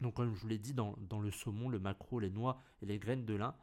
Donc, 0.00 0.14
comme 0.14 0.34
je 0.34 0.40
vous 0.40 0.48
l'ai 0.48 0.58
dit, 0.58 0.74
dans, 0.74 0.94
dans, 0.98 1.20
le 1.20 1.30
saumon, 1.30 1.68
le 1.68 1.78
maquereau, 1.78 2.18
les 2.18 2.30
noix 2.30 2.60
et 2.82 2.86
les 2.86 2.98
graines 2.98 3.24
de 3.24 3.34
lin. 3.34 3.54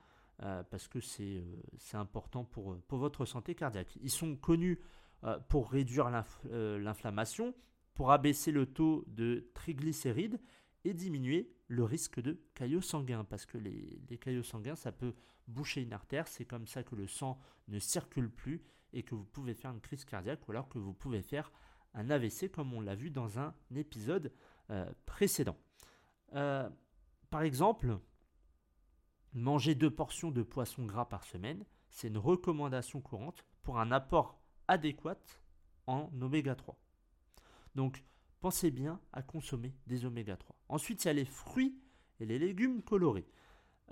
Euh, 0.44 0.62
parce 0.64 0.90
que 0.90 1.00
c'est 1.00 1.38
euh, 1.38 1.98
important 1.98 2.44
pour, 2.44 2.78
pour 2.88 2.98
votre 2.98 3.24
santé 3.24 3.56
cardiaque. 3.56 3.98
Ils 4.02 4.10
sont 4.10 4.36
connus 4.36 4.82
euh, 5.24 5.40
pour 5.48 5.72
réduire 5.72 6.10
l'inflammation, 6.10 7.54
pour 7.94 8.12
abaisser 8.12 8.52
le 8.52 8.66
taux 8.66 9.06
de 9.08 9.50
triglycérides 9.54 10.42
et 10.84 10.94
diminuer 10.94 11.56
le 11.68 11.86
risque 11.86 12.20
de 12.20 12.42
caillots 12.56 12.82
sanguins, 12.82 13.24
parce 13.24 13.46
que 13.46 13.58
les, 13.58 14.02
les 14.10 14.18
caillots 14.18 14.44
sanguins, 14.44 14.76
ça 14.76 14.92
peut 14.92 15.14
boucher 15.48 15.82
une 15.82 15.94
artère, 15.94 16.28
c'est 16.28 16.46
comme 16.46 16.68
ça 16.68 16.84
que 16.84 16.96
le 16.96 17.08
sang 17.08 17.40
ne 17.70 17.80
circule 17.80 18.30
plus 18.30 18.62
et 18.92 19.04
que 19.04 19.16
vous 19.16 19.24
pouvez 19.24 19.54
faire 19.54 19.72
une 19.72 19.80
crise 19.80 20.04
cardiaque 20.04 20.46
ou 20.48 20.52
alors 20.52 20.68
que 20.68 20.78
vous 20.78 20.94
pouvez 20.94 21.22
faire 21.22 21.54
un 21.94 22.10
AVC 22.10 22.52
comme 22.52 22.74
on 22.74 22.82
l'a 22.82 22.96
vu 22.96 23.12
dans 23.12 23.40
un 23.40 23.54
épisode 23.76 24.34
précédent. 25.06 25.58
par 26.32 27.42
exemple, 27.44 27.98
Manger 29.34 29.74
deux 29.74 29.90
portions 29.90 30.30
de 30.30 30.44
poisson 30.44 30.86
gras 30.86 31.06
par 31.06 31.24
semaine, 31.24 31.66
c'est 31.90 32.08
une 32.08 32.18
recommandation 32.18 33.02
courante 33.02 33.44
pour 33.64 33.80
un 33.80 33.92
apport 33.92 34.40
adéquat 34.68 35.18
en 35.88 36.10
oméga 36.22 36.56
3. 36.56 36.78
Donc, 37.76 38.04
pensez 38.42 38.70
bien 38.70 39.00
à 39.12 39.24
consommer 39.24 39.74
des 39.88 40.06
oméga 40.06 40.38
3. 40.38 40.56
Ensuite, 40.70 41.04
il 41.04 41.08
y 41.08 41.10
a 41.10 41.14
les 41.14 41.26
fruits 41.26 41.76
et 42.20 42.26
les 42.26 42.38
légumes 42.38 42.84
colorés. 42.84 43.26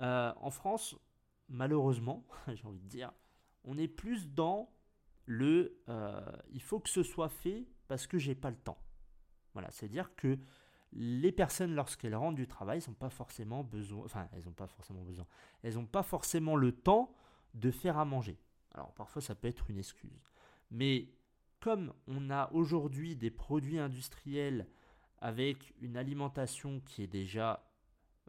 Euh, 0.00 0.32
en 0.40 0.50
France, 0.50 0.96
malheureusement, 1.48 2.24
j'ai 2.48 2.64
envie 2.64 2.80
de 2.80 2.88
dire, 2.88 3.12
on 3.64 3.78
est 3.78 3.88
plus 3.88 4.28
dans 4.28 4.70
le 5.26 5.80
euh, 5.88 6.20
il 6.50 6.62
faut 6.62 6.80
que 6.80 6.88
ce 6.88 7.02
soit 7.02 7.28
fait 7.28 7.66
parce 7.88 8.06
que 8.06 8.18
j'ai 8.18 8.34
pas 8.34 8.50
le 8.50 8.56
temps. 8.56 8.78
Voilà, 9.52 9.70
c'est-à-dire 9.70 10.14
que 10.16 10.38
les 10.92 11.32
personnes, 11.32 11.74
lorsqu'elles 11.74 12.14
rentrent 12.14 12.36
du 12.36 12.46
travail, 12.46 12.80
n'ont 12.86 12.94
pas 12.94 13.10
forcément 13.10 13.64
besoin, 13.64 14.04
enfin, 14.04 14.28
elles 14.32 14.44
n'ont 14.44 14.52
pas 14.52 14.66
forcément 14.66 15.02
besoin, 15.02 15.26
elles 15.62 15.74
n'ont 15.74 15.86
pas 15.86 16.02
forcément 16.02 16.56
le 16.56 16.72
temps 16.72 17.14
de 17.54 17.70
faire 17.70 17.98
à 17.98 18.04
manger. 18.04 18.38
Alors 18.74 18.92
parfois, 18.92 19.22
ça 19.22 19.34
peut 19.34 19.48
être 19.48 19.70
une 19.70 19.78
excuse. 19.78 20.30
Mais 20.70 21.08
comme 21.60 21.92
on 22.06 22.30
a 22.30 22.50
aujourd'hui 22.52 23.16
des 23.16 23.30
produits 23.30 23.78
industriels 23.78 24.66
avec 25.18 25.74
une 25.80 25.96
alimentation 25.96 26.80
qui 26.80 27.02
est 27.02 27.08
déjà, 27.08 27.70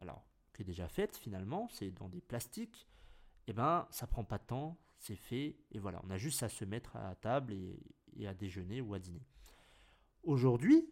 alors, 0.01 0.23
qui 0.53 0.61
est 0.61 0.65
déjà 0.65 0.87
faite 0.87 1.17
finalement, 1.17 1.67
c'est 1.69 1.91
dans 1.91 2.09
des 2.09 2.21
plastiques, 2.21 2.87
eh 3.47 3.53
ben, 3.53 3.87
ça 3.89 4.07
prend 4.07 4.23
pas 4.23 4.37
de 4.37 4.45
temps, 4.45 4.77
c'est 4.99 5.15
fait, 5.15 5.57
et 5.71 5.79
voilà, 5.79 5.99
on 6.05 6.09
a 6.11 6.17
juste 6.17 6.43
à 6.43 6.49
se 6.49 6.63
mettre 6.63 6.95
à 6.95 7.15
table 7.15 7.53
et 8.15 8.27
à 8.27 8.33
déjeuner 8.33 8.79
ou 8.79 8.93
à 8.93 8.99
dîner. 8.99 9.25
Aujourd'hui, 10.23 10.87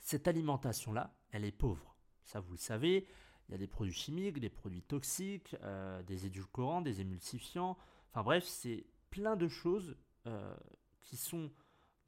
cette 0.00 0.28
alimentation-là, 0.28 1.14
elle 1.30 1.44
est 1.44 1.52
pauvre. 1.52 1.96
Ça, 2.24 2.40
vous 2.40 2.52
le 2.52 2.58
savez, 2.58 3.06
il 3.48 3.52
y 3.52 3.54
a 3.54 3.58
des 3.58 3.66
produits 3.66 3.94
chimiques, 3.94 4.38
des 4.38 4.50
produits 4.50 4.82
toxiques, 4.82 5.56
euh, 5.62 6.02
des 6.02 6.26
édulcorants, 6.26 6.80
des 6.80 7.00
émulsifiants. 7.00 7.76
Enfin 8.10 8.22
bref, 8.22 8.44
c'est 8.44 8.86
plein 9.10 9.36
de 9.36 9.48
choses 9.48 9.96
euh, 10.26 10.54
qui 11.00 11.16
sont 11.16 11.50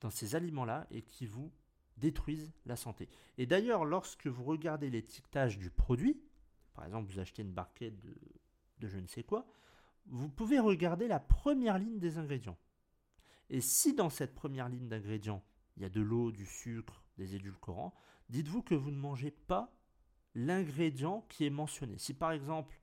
dans 0.00 0.10
ces 0.10 0.34
aliments-là 0.34 0.86
et 0.90 1.02
qui 1.02 1.26
vous 1.26 1.52
détruisent 1.96 2.52
la 2.66 2.76
santé. 2.76 3.08
Et 3.38 3.46
d'ailleurs, 3.46 3.84
lorsque 3.84 4.26
vous 4.26 4.44
regardez 4.44 4.90
l'étiquetage 4.90 5.58
du 5.58 5.70
produit, 5.70 6.22
par 6.74 6.84
exemple, 6.84 7.10
vous 7.10 7.18
achetez 7.18 7.42
une 7.42 7.52
barquette 7.52 8.00
de, 8.00 8.14
de 8.78 8.88
je 8.88 8.98
ne 8.98 9.06
sais 9.06 9.22
quoi, 9.22 9.46
vous 10.06 10.28
pouvez 10.28 10.58
regarder 10.58 11.06
la 11.06 11.20
première 11.20 11.78
ligne 11.78 11.98
des 11.98 12.18
ingrédients. 12.18 12.58
Et 13.50 13.60
si 13.60 13.94
dans 13.94 14.10
cette 14.10 14.34
première 14.34 14.68
ligne 14.68 14.88
d'ingrédients, 14.88 15.44
il 15.76 15.82
y 15.82 15.86
a 15.86 15.90
de 15.90 16.00
l'eau, 16.00 16.32
du 16.32 16.46
sucre, 16.46 17.01
des 17.18 17.34
édulcorants, 17.34 17.94
dites-vous 18.28 18.62
que 18.62 18.74
vous 18.74 18.90
ne 18.90 18.96
mangez 18.96 19.30
pas 19.30 19.74
l'ingrédient 20.34 21.24
qui 21.28 21.44
est 21.44 21.50
mentionné. 21.50 21.98
Si 21.98 22.14
par 22.14 22.32
exemple, 22.32 22.80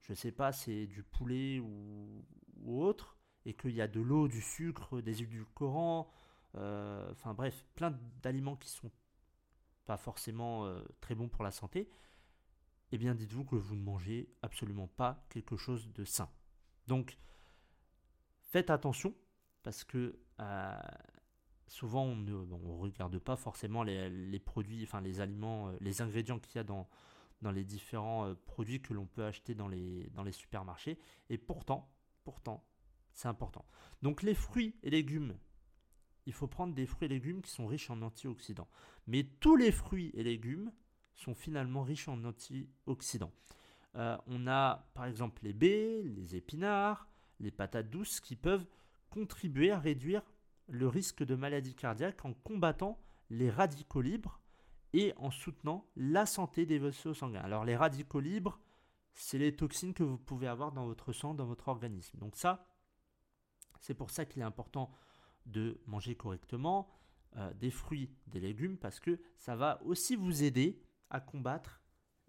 je 0.00 0.12
ne 0.12 0.16
sais 0.16 0.32
pas, 0.32 0.52
c'est 0.52 0.86
du 0.86 1.02
poulet 1.02 1.60
ou, 1.60 2.24
autre, 2.66 3.16
et 3.44 3.54
qu'il 3.54 3.72
y 3.72 3.80
a 3.80 3.88
de 3.88 4.00
l'eau, 4.00 4.28
du 4.28 4.40
sucre, 4.40 5.00
des 5.00 5.22
édulcorants, 5.22 6.08
euh, 6.56 7.10
enfin 7.10 7.34
bref, 7.34 7.64
plein 7.74 7.98
d'aliments 8.22 8.56
qui 8.56 8.68
sont 8.68 8.90
pas 9.84 9.96
forcément 9.96 10.66
euh, 10.66 10.82
très 11.00 11.14
bons 11.14 11.28
pour 11.28 11.42
la 11.42 11.50
santé, 11.50 11.88
eh 12.92 12.98
bien 12.98 13.14
dites-vous 13.14 13.44
que 13.44 13.56
vous 13.56 13.74
ne 13.74 13.82
mangez 13.82 14.32
absolument 14.42 14.86
pas 14.86 15.24
quelque 15.28 15.56
chose 15.56 15.92
de 15.92 16.04
sain. 16.04 16.30
Donc, 16.86 17.18
faites 18.40 18.70
attention, 18.70 19.14
parce 19.62 19.84
que 19.84 20.18
euh, 20.40 20.80
souvent 21.72 22.04
on 22.04 22.16
ne 22.16 22.34
regarde 22.80 23.18
pas 23.18 23.36
forcément 23.36 23.82
les, 23.82 24.38
produits, 24.38 24.82
enfin 24.84 25.00
les 25.00 25.20
aliments, 25.20 25.68
euh, 25.68 25.76
les 25.80 26.02
ingrédients 26.02 26.38
qu'il 26.38 26.56
y 26.56 26.58
a 26.58 26.64
dans, 26.64 26.86
les 27.50 27.64
différents 27.64 28.26
euh, 28.26 28.34
produits 28.46 28.82
que 28.82 28.92
l'on 28.92 29.06
peut 29.06 29.24
acheter 29.24 29.54
dans 29.54 29.68
les, 29.68 30.10
dans 30.14 30.22
les 30.22 30.32
supermarchés. 30.32 30.98
Et 31.30 31.38
pourtant, 31.38 31.90
pourtant, 32.24 32.62
c'est 33.14 33.28
important. 33.28 33.64
Donc 34.02 34.22
les 34.22 34.34
fruits 34.34 34.76
et 34.82 34.90
légumes 34.90 35.34
il 36.26 36.32
faut 36.32 36.46
prendre 36.46 36.74
des 36.74 36.86
fruits 36.86 37.06
et 37.06 37.08
légumes 37.08 37.42
qui 37.42 37.50
sont 37.50 37.66
riches 37.66 37.90
en 37.90 38.00
antioxydants. 38.00 38.68
Mais 39.08 39.24
tous 39.24 39.56
les 39.56 39.72
fruits 39.72 40.12
et 40.14 40.22
légumes 40.22 40.70
sont 41.14 41.34
finalement 41.34 41.82
riches 41.82 42.06
en 42.06 42.22
antioxydants. 42.22 43.32
Euh, 43.96 44.16
on 44.26 44.46
a 44.46 44.88
par 44.94 45.06
exemple 45.06 45.42
les 45.42 45.52
baies, 45.52 46.02
les 46.04 46.36
épinards, 46.36 47.08
les 47.40 47.50
patates 47.50 47.90
douces 47.90 48.20
qui 48.20 48.36
peuvent 48.36 48.66
contribuer 49.10 49.72
à 49.72 49.80
réduire 49.80 50.22
le 50.72 50.88
risque 50.88 51.22
de 51.22 51.34
maladie 51.34 51.74
cardiaque 51.74 52.24
en 52.24 52.32
combattant 52.32 52.98
les 53.28 53.50
radicaux 53.50 54.00
libres 54.00 54.40
et 54.94 55.12
en 55.16 55.30
soutenant 55.30 55.86
la 55.96 56.24
santé 56.24 56.64
des 56.64 56.78
vaisseaux 56.78 57.14
sanguins. 57.14 57.42
Alors 57.42 57.64
les 57.64 57.76
radicaux 57.76 58.20
libres, 58.20 58.58
c'est 59.14 59.38
les 59.38 59.54
toxines 59.54 59.92
que 59.92 60.02
vous 60.02 60.16
pouvez 60.16 60.46
avoir 60.48 60.72
dans 60.72 60.86
votre 60.86 61.12
sang, 61.12 61.34
dans 61.34 61.44
votre 61.44 61.68
organisme. 61.68 62.18
Donc 62.18 62.36
ça, 62.36 62.66
c'est 63.80 63.94
pour 63.94 64.10
ça 64.10 64.24
qu'il 64.24 64.40
est 64.40 64.46
important 64.46 64.90
de 65.44 65.78
manger 65.86 66.14
correctement 66.14 66.88
euh, 67.36 67.52
des 67.54 67.70
fruits, 67.70 68.10
des 68.28 68.40
légumes, 68.40 68.78
parce 68.78 68.98
que 68.98 69.20
ça 69.36 69.56
va 69.56 69.82
aussi 69.84 70.16
vous 70.16 70.42
aider 70.42 70.80
à 71.10 71.20
combattre 71.20 71.82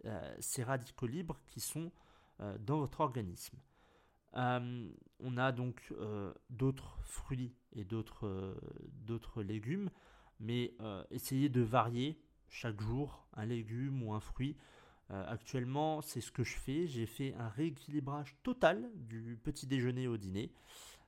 euh, 0.04 0.36
ces 0.40 0.64
radicaux 0.64 1.08
libres 1.08 1.40
qui 1.48 1.62
sont 1.62 1.94
euh, 2.42 2.58
dans 2.58 2.80
votre 2.80 3.00
organisme. 3.00 3.58
On 4.36 5.38
a 5.38 5.52
donc 5.52 5.94
d'autres 6.50 6.98
fruits 7.04 7.54
et 7.74 7.84
d'autres 7.86 9.44
légumes, 9.44 9.90
mais 10.40 10.74
essayez 11.12 11.50
de 11.50 11.62
varier 11.62 12.20
chaque 12.50 12.82
jour 12.82 13.28
un 13.34 13.46
légume 13.46 14.04
ou 14.04 14.14
un 14.14 14.20
fruit. 14.20 14.58
actuellement, 15.10 16.02
c'est 16.02 16.22
ce 16.22 16.32
que 16.32 16.44
je 16.44 16.58
fais. 16.58 16.88
J'ai 16.88 17.06
fait 17.06 17.34
un 17.36 17.50
rééquilibrage 17.50 18.36
total 18.44 18.90
du 18.96 19.40
petit 19.44 19.68
déjeuner 19.68 20.08
au 20.08 20.18
dîner. 20.18 20.52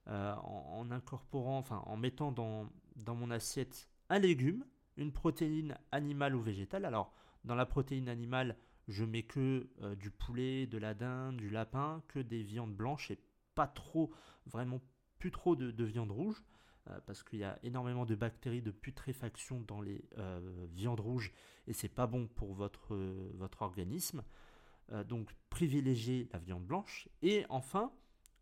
Euh, 0.07 0.35
en, 0.43 0.91
incorporant, 0.91 1.57
enfin 1.57 1.81
en 1.87 1.97
mettant 1.97 2.31
dans 2.31 2.69
mon 3.07 3.31
assiette 3.31 3.89
un 4.09 4.19
légume, 4.19 4.63
une 4.97 5.11
protéine 5.11 5.79
animale 5.91 6.35
ou 6.35 6.41
végétale. 6.41 6.85
Alors, 6.85 7.11
dans 7.43 7.55
la 7.55 7.65
protéine 7.65 8.07
animale, 8.07 8.55
je 8.87 9.03
mets 9.03 9.23
que 9.23 9.69
euh, 9.81 9.95
du 9.95 10.11
poulet, 10.11 10.67
de 10.67 10.77
la 10.77 10.93
dinde, 10.93 11.37
du 11.37 11.49
lapin, 11.49 12.03
que 12.07 12.19
des 12.19 12.43
viandes 12.43 12.73
blanches 12.73 13.11
et 13.11 13.19
pas 13.55 13.67
trop, 13.67 14.11
vraiment 14.45 14.81
plus 15.19 15.31
trop 15.31 15.55
de, 15.55 15.83
viande 15.83 16.11
rouge, 16.11 16.43
euh, 16.89 16.99
parce 17.05 17.23
qu'il 17.23 17.39
y 17.39 17.43
a 17.43 17.57
énormément 17.63 18.05
de 18.05 18.15
bactéries 18.15 18.61
de 18.61 18.71
putréfaction 18.71 19.61
dans 19.67 19.81
les 19.81 20.03
viandes 20.73 20.99
rouges 20.99 21.31
et 21.67 21.73
c'est 21.73 21.89
pas 21.89 22.07
bon 22.07 22.27
pour 22.27 22.53
votre, 22.53 22.95
organisme. 23.59 24.23
donc, 25.07 25.33
privilégiez 25.49 26.27
la 26.31 26.39
viande 26.39 26.65
blanche. 26.65 27.09
Et 27.21 27.45
enfin, 27.49 27.91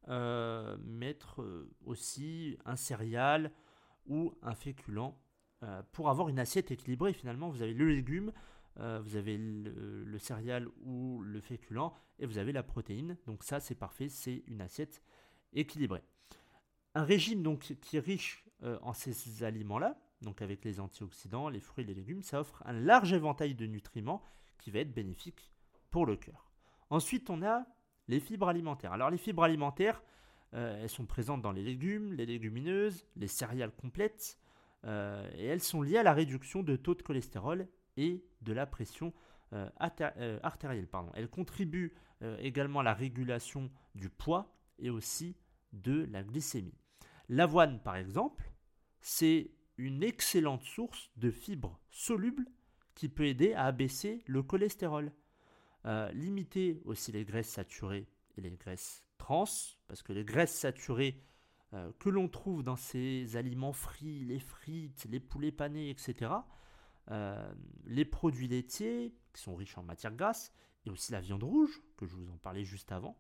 euh, 0.10 0.76
mettre 0.84 1.42
euh, 1.42 1.72
aussi 1.86 2.58
un 2.66 2.76
céréal 2.76 3.52
ou 4.06 4.34
un 4.42 4.54
féculent 4.54 5.16
euh, 5.64 5.82
pour 5.94 6.10
avoir 6.10 6.28
une 6.28 6.40
assiette 6.40 6.72
équilibrée. 6.72 7.14
Finalement, 7.14 7.48
vous 7.50 7.62
avez 7.62 7.74
le 7.74 7.88
légume, 7.88 8.34
vous 8.78 9.16
avez 9.16 9.38
le, 9.38 10.18
céréal 10.18 10.68
ou 10.82 11.22
le 11.22 11.40
féculent 11.42 11.92
et 12.20 12.26
vous 12.26 12.38
avez 12.38 12.52
la 12.52 12.64
protéine. 12.64 13.18
Donc 13.28 13.44
ça, 13.44 13.60
c'est 13.60 13.76
parfait, 13.76 14.10
c'est 14.10 14.44
une 14.48 14.62
assiette 14.62 15.02
équilibrée. 15.54 16.04
Un 16.96 17.04
régime 17.04 17.44
donc 17.44 17.76
qui 17.82 17.98
est 17.98 18.00
riche 18.00 18.46
en 18.62 18.94
ces 18.94 19.44
aliments-là, 19.44 20.00
donc 20.22 20.42
avec 20.42 20.66
les 20.66 20.80
antioxydants, 20.80 21.50
les 21.50 21.60
fruits 21.60 21.86
les 21.86 21.94
légumes, 21.94 22.24
ça 22.24 22.40
offre 22.40 22.64
un 22.66 22.74
large 22.74 23.14
éventail 23.14 23.56
de 23.56 23.66
nutriments 23.66 24.24
qui 24.58 24.72
va 24.72 24.80
être 24.80 24.94
bénéfique 24.94 25.52
pour 25.92 26.06
le 26.06 26.16
cœur. 26.16 26.52
Ensuite, 26.90 27.30
on 27.30 27.44
a 27.44 27.66
les 28.08 28.20
fibres 28.20 28.48
alimentaires. 28.48 28.94
Alors 28.94 29.10
les 29.10 29.18
fibres 29.18 29.44
alimentaires, 29.44 30.02
euh, 30.54 30.82
elles 30.82 30.90
sont 30.90 31.06
présentes 31.06 31.42
dans 31.42 31.52
les 31.52 31.64
légumes, 31.64 32.14
les 32.14 32.26
légumineuses, 32.26 33.06
les 33.16 33.28
céréales 33.28 33.72
complètes, 33.72 34.38
euh, 34.86 35.30
et 35.36 35.46
elles 35.46 35.62
sont 35.62 35.82
liées 35.82 35.98
à 35.98 36.04
la 36.04 36.14
réduction 36.14 36.64
de 36.64 36.76
taux 36.76 36.96
de 36.96 37.02
cholestérol 37.02 37.68
et 37.98 38.24
de 38.42 38.54
la 38.54 38.66
pression 38.66 39.14
euh, 39.54 39.70
artérielle. 40.42 40.88
Pardon. 40.88 41.12
Elles 41.16 41.30
contribuent 41.30 41.94
également 42.40 42.80
à 42.80 42.84
la 42.84 42.94
régulation 42.94 43.70
du 43.96 44.10
poids 44.10 44.56
et 44.80 44.90
aussi 44.90 45.36
de 45.74 46.08
la 46.10 46.24
glycémie. 46.24 46.78
L'avoine, 47.28 47.82
par 47.82 47.98
exemple, 47.98 48.50
c'est 49.02 49.52
une 49.78 50.04
excellente 50.04 50.64
source 50.64 51.12
de 51.18 51.32
fibres 51.32 51.80
solubles 51.90 52.46
qui 52.96 53.10
peut 53.10 53.26
aider 53.26 53.54
à 53.54 53.66
abaisser 53.66 54.24
le 54.28 54.44
cholestérol. 54.44 55.12
Euh, 55.86 56.10
limiter 56.14 56.82
aussi 56.86 57.12
les 57.12 57.26
graisses 57.26 57.50
saturées 57.50 58.08
et 58.38 58.42
les 58.42 58.52
graisses 58.52 59.04
trans, 59.18 59.44
parce 59.88 60.02
que 60.02 60.14
les 60.14 60.24
graisses 60.24 60.56
saturées 60.56 61.22
euh, 61.74 61.92
que 62.00 62.10
l'on 62.10 62.30
trouve 62.30 62.64
dans 62.64 62.78
ces 62.78 63.36
aliments 63.36 63.74
frits, 63.74 64.24
les 64.24 64.40
frites, 64.40 65.06
les 65.10 65.20
poulets 65.20 65.52
panés, 65.52 65.90
etc., 65.90 66.32
euh, 67.12 67.54
les 67.86 68.06
produits 68.06 68.48
laitiers 68.48 69.16
qui 69.34 69.42
sont 69.42 69.56
riches 69.56 69.78
en 69.78 69.84
matières 69.84 70.16
grasses, 70.16 70.52
et 70.86 70.90
aussi 70.90 71.12
la 71.12 71.22
viande 71.22 71.44
rouge, 71.44 71.82
que 71.98 72.06
je 72.06 72.16
vous 72.16 72.30
en 72.30 72.38
parlais 72.38 72.66
juste 72.66 72.92
avant. 72.92 73.18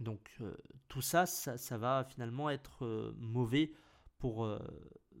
donc 0.00 0.38
tout 0.88 1.02
ça, 1.02 1.26
ça, 1.26 1.78
va 1.78 2.04
finalement 2.04 2.50
être 2.50 3.14
mauvais 3.18 3.72
pour 4.18 4.48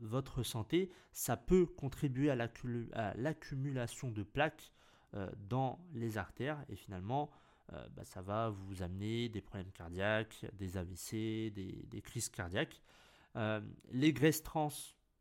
votre 0.00 0.42
santé. 0.42 0.90
Ça 1.12 1.36
peut 1.36 1.66
contribuer 1.66 2.30
à 2.30 3.14
l'accumulation 3.14 4.10
de 4.10 4.22
plaques 4.22 4.72
euh, 5.14 5.28
dans 5.48 5.84
les 5.92 6.18
artères 6.18 6.64
et 6.68 6.76
finalement 6.76 7.32
euh, 7.72 7.88
bah, 7.96 8.04
ça 8.04 8.22
va 8.22 8.50
vous 8.50 8.82
amener 8.84 9.28
des 9.28 9.40
problèmes 9.40 9.72
cardiaques, 9.72 10.46
des 10.52 10.76
AVC, 10.76 11.50
des, 11.52 12.00
crises 12.00 12.28
cardiaques. 12.28 12.80
Euh, 13.34 13.60
les 13.90 14.12
graisses 14.12 14.44
trans 14.44 14.70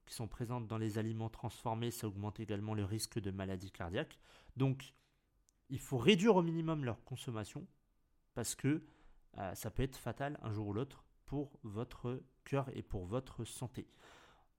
qui 0.10 0.16
sont 0.16 0.28
présentes 0.28 0.68
dans 0.68 0.80
les 0.80 0.98
aliments 0.98 1.30
transformés, 1.30 1.92
ça 1.92 2.08
augmente 2.08 2.40
également 2.40 2.74
le 2.74 2.84
risque 2.84 3.20
de 3.20 3.30
maladie 3.30 3.72
cardiaque. 3.72 4.20
Donc 4.58 4.96
il 5.70 5.80
faut 5.80 6.00
réduire 6.00 6.36
au 6.36 6.42
minimum 6.42 6.84
leur 6.84 7.04
consommation 7.04 7.68
parce 8.34 8.56
que 8.56 8.84
ça 9.54 9.70
peut 9.70 9.84
être 9.84 9.98
fatal 9.98 10.40
un 10.42 10.52
jour 10.52 10.70
ou 10.70 10.74
l'autre 10.74 11.06
pour 11.28 11.52
votre 11.62 12.24
cœur 12.44 12.70
et 12.76 12.82
pour 12.82 13.06
votre 13.06 13.46
santé. 13.46 13.88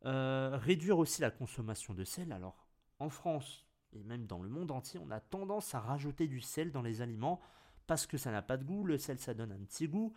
réduire 0.05 0.99
aussi 0.99 1.21
la 1.21 1.33
consommation 1.33 1.95
de 1.95 2.05
sel. 2.05 2.33
Alors 2.33 2.69
en 3.01 3.11
France, 3.11 3.67
et 3.93 4.05
même 4.05 4.27
dans 4.27 4.41
le 4.41 4.49
monde 4.49 4.71
entier, 4.71 5.01
on 5.03 5.11
a 5.11 5.19
tendance 5.19 5.75
à 5.75 5.81
rajouter 5.81 6.29
du 6.29 6.41
sel 6.41 6.71
dans 6.71 6.83
les 6.83 7.03
aliments 7.03 7.41
parce 7.89 8.07
que 8.07 8.19
ça 8.19 8.31
n'a 8.31 8.43
pas 8.43 8.57
de 8.57 8.65
goût, 8.65 8.85
le 8.85 8.99
sel 8.99 9.19
ça 9.19 9.35
donne 9.35 9.51
un 9.51 9.65
petit 9.65 9.89
goût, 9.89 10.15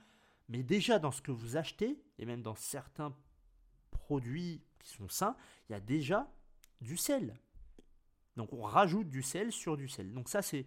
mais 0.47 0.61
déjà 0.61 0.99
dans 0.99 1.11
ce 1.11 1.23
que 1.23 1.31
vous 1.31 1.57
achetez, 1.57 1.99
et 2.19 2.25
même 2.27 2.43
dans 2.43 2.53
certains 2.53 3.15
produits 3.89 4.61
sont 4.89 5.07
sains, 5.07 5.35
il 5.69 5.73
y 5.73 5.75
a 5.75 5.79
déjà 5.79 6.31
du 6.81 6.97
sel. 6.97 7.35
Donc 8.35 8.53
on 8.53 8.63
rajoute 8.63 9.09
du 9.09 9.21
sel 9.21 9.51
sur 9.51 9.77
du 9.77 9.87
sel. 9.87 10.13
Donc 10.13 10.29
ça 10.29 10.41
c'est 10.41 10.65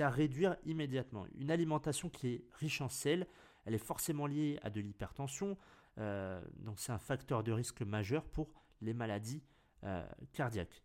à 0.00 0.10
réduire 0.10 0.56
immédiatement. 0.64 1.26
Une 1.36 1.50
alimentation 1.50 2.08
qui 2.10 2.28
est 2.28 2.44
riche 2.58 2.80
en 2.80 2.88
sel, 2.88 3.26
elle 3.64 3.74
est 3.74 3.78
forcément 3.78 4.26
liée 4.26 4.58
à 4.62 4.70
de 4.70 4.80
l'hypertension, 4.80 5.56
euh, 5.98 6.42
donc 6.58 6.80
c'est 6.80 6.92
un 6.92 6.98
facteur 6.98 7.44
de 7.44 7.52
risque 7.52 7.82
majeur 7.82 8.24
pour 8.24 8.52
les 8.80 8.94
maladies 8.94 9.42
euh, 9.84 10.06
cardiaques 10.32 10.82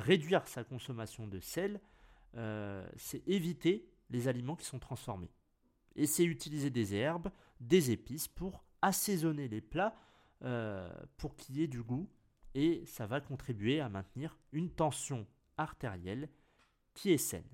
réduire 0.00 0.46
sa 0.48 0.64
consommation 0.64 1.26
de 1.26 1.38
sel, 1.38 1.80
euh, 2.36 2.86
c'est 2.96 3.26
éviter 3.28 3.88
les 4.08 4.28
aliments 4.28 4.56
qui 4.56 4.66
sont 4.66 4.78
transformés. 4.78 5.30
Et 5.94 6.06
c'est 6.06 6.24
utiliser 6.24 6.70
des 6.70 6.94
herbes, 6.94 7.30
des 7.60 7.90
épices 7.90 8.28
pour 8.28 8.64
assaisonner 8.82 9.48
les 9.48 9.60
plats 9.60 9.94
euh, 10.42 10.90
pour 11.16 11.36
qu'il 11.36 11.56
y 11.56 11.62
ait 11.62 11.68
du 11.68 11.82
goût. 11.82 12.08
Et 12.54 12.84
ça 12.86 13.06
va 13.06 13.20
contribuer 13.20 13.80
à 13.80 13.88
maintenir 13.88 14.36
une 14.52 14.70
tension 14.70 15.26
artérielle 15.56 16.28
qui 16.94 17.12
est 17.12 17.18
saine. 17.18 17.48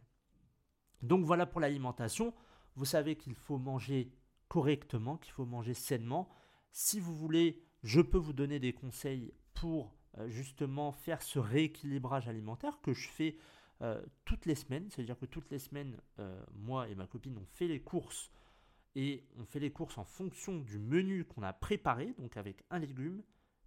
Donc 1.02 1.24
voilà 1.24 1.46
pour 1.46 1.60
l'alimentation. 1.60 2.32
Vous 2.74 2.84
savez 2.84 3.16
qu'il 3.16 3.34
faut 3.34 3.58
manger 3.58 4.10
correctement, 4.48 5.18
qu'il 5.18 5.32
faut 5.32 5.44
manger 5.44 5.74
sainement. 5.74 6.28
Si 6.72 7.00
vous 7.00 7.14
voulez, 7.14 7.62
je 7.82 8.00
peux 8.00 8.18
vous 8.18 8.32
donner 8.32 8.58
des 8.58 8.72
conseils 8.72 9.32
pour 9.52 9.94
euh, 10.18 10.28
justement 10.28 10.92
faire 10.92 11.22
ce 11.22 11.38
rééquilibrage 11.38 12.28
alimentaire 12.28 12.80
que 12.80 12.94
je 12.94 13.08
fais 13.08 13.36
euh, 13.82 14.02
toutes 14.24 14.46
les 14.46 14.54
semaines. 14.54 14.88
C'est-à-dire 14.90 15.18
que 15.18 15.26
toutes 15.26 15.50
les 15.50 15.58
semaines, 15.58 16.00
moi 16.54 16.88
et 16.88 16.94
ma 16.94 17.06
copine, 17.06 17.36
on 17.36 17.46
fait 17.46 17.68
les 17.68 17.80
courses 17.80 18.30
et 18.96 19.22
on 19.38 19.44
fait 19.44 19.60
les 19.60 19.70
courses 19.70 19.98
en 19.98 20.04
fonction 20.04 20.56
du 20.56 20.78
menu 20.78 21.24
qu'on 21.24 21.42
a 21.42 21.52
préparé, 21.52 22.14
donc 22.18 22.36
avec 22.36 22.64
un 22.70 22.78
légume, 22.78 23.22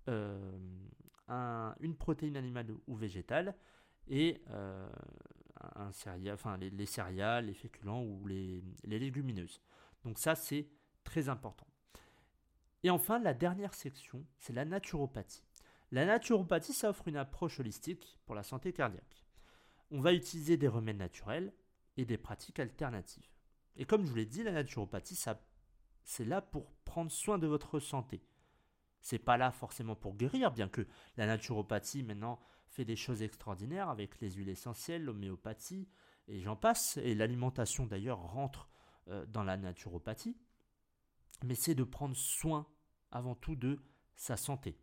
une 0.07 1.95
protéine 1.97 2.35
animale 2.35 2.73
ou 2.87 2.95
végétale 2.95 3.55
et 4.07 4.41
enfin, 5.75 6.57
les, 6.57 6.85
céréales, 6.87 7.45
les 7.45 7.53
féculents 7.53 8.03
ou 8.03 8.25
les 8.25 8.63
légumineuses. 8.83 9.61
Donc 10.03 10.17
ça, 10.17 10.33
c'est 10.33 10.67
très 11.03 11.29
important. 11.29 11.67
Et 12.81 12.89
enfin, 12.89 13.19
la 13.19 13.35
dernière 13.35 13.75
section, 13.75 14.25
c'est 14.39 14.53
la 14.53 14.65
naturopathie. 14.65 15.43
La 15.91 16.05
naturopathie, 16.05 16.73
ça 16.73 16.89
offre 16.89 17.07
une 17.07 17.17
approche 17.17 17.59
holistique 17.59 18.17
pour 18.25 18.33
la 18.33 18.43
santé 18.43 18.73
cardiaque. 18.73 19.25
On 19.91 20.01
va 20.01 20.13
utiliser 20.13 20.57
des 20.57 20.67
remèdes 20.67 20.97
naturels 20.97 21.53
et 21.97 22.05
des 22.05 22.17
pratiques 22.17 22.59
alternatives. 22.59 23.29
Et 23.75 23.85
comme 23.85 24.03
je 24.03 24.09
vous 24.09 24.15
l'ai 24.15 24.25
dit, 24.25 24.43
la 24.43 24.51
naturopathie, 24.51 25.19
c'est 26.03 26.25
là 26.25 26.41
pour 26.41 26.71
prendre 26.85 27.11
soin 27.11 27.37
de 27.37 27.47
votre 27.47 27.79
santé. 27.79 28.21
C'est 29.01 29.19
pas 29.19 29.37
là 29.37 29.51
forcément 29.51 29.95
pour 29.95 30.15
guérir, 30.15 30.51
bien 30.51 30.67
que 30.67 30.85
la 31.15 31.25
naturopathie 31.25 32.03
maintenant 32.03 32.39
fait 32.67 32.85
des 32.85 32.95
choses 32.95 33.21
extraordinaires 33.21 33.89
avec 33.89 34.19
les 34.19 34.31
huiles 34.31 34.49
essentielles, 34.49 35.03
l'homéopathie, 35.03 35.87
et 36.27 36.41
j'en 36.41 36.55
passe. 36.55 36.97
Et 36.97 37.15
l'alimentation 37.15 37.85
d'ailleurs 37.85 38.19
rentre 38.19 38.69
euh, 39.07 39.25
dans 39.27 39.43
la 39.43 39.57
naturopathie. 39.57 40.37
Mais 41.43 41.55
c'est 41.55 41.75
de 41.75 41.83
prendre 41.83 42.15
soin 42.15 42.67
avant 43.11 43.35
tout 43.35 43.55
de 43.55 43.79
sa 44.15 44.35
santé. 44.37 44.77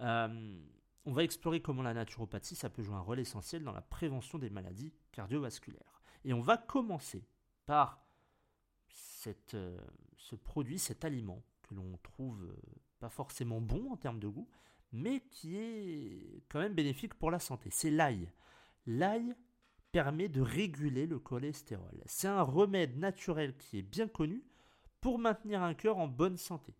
Euh, 0.00 0.60
on 1.06 1.12
va 1.12 1.24
explorer 1.24 1.62
comment 1.62 1.82
la 1.82 1.94
naturopathie, 1.94 2.54
ça 2.54 2.68
peut 2.68 2.82
jouer 2.82 2.94
un 2.94 3.00
rôle 3.00 3.20
essentiel 3.20 3.64
dans 3.64 3.72
la 3.72 3.80
prévention 3.80 4.38
des 4.38 4.50
maladies 4.50 4.92
cardiovasculaires. 5.12 6.02
Et 6.24 6.34
on 6.34 6.42
va 6.42 6.58
commencer 6.58 7.26
par 7.70 8.04
euh, 9.54 9.78
ce 10.16 10.34
produit, 10.34 10.80
cet 10.80 11.04
aliment 11.04 11.40
que 11.62 11.76
l'on 11.76 11.96
trouve 12.02 12.42
euh, 12.42 12.56
pas 12.98 13.10
forcément 13.10 13.60
bon 13.60 13.92
en 13.92 13.96
termes 13.96 14.18
de 14.18 14.26
goût, 14.26 14.48
mais 14.90 15.20
qui 15.30 15.56
est 15.56 16.42
quand 16.48 16.58
même 16.58 16.74
bénéfique 16.74 17.14
pour 17.14 17.30
la 17.30 17.38
santé. 17.38 17.70
C'est 17.70 17.92
l'ail. 17.92 18.28
L'ail 18.88 19.36
permet 19.92 20.28
de 20.28 20.40
réguler 20.40 21.06
le 21.06 21.20
cholestérol. 21.20 22.02
C'est 22.06 22.26
un 22.26 22.42
remède 22.42 22.98
naturel 22.98 23.56
qui 23.56 23.78
est 23.78 23.82
bien 23.82 24.08
connu 24.08 24.42
pour 25.00 25.20
maintenir 25.20 25.62
un 25.62 25.74
cœur 25.74 25.98
en 25.98 26.08
bonne 26.08 26.38
santé. 26.38 26.74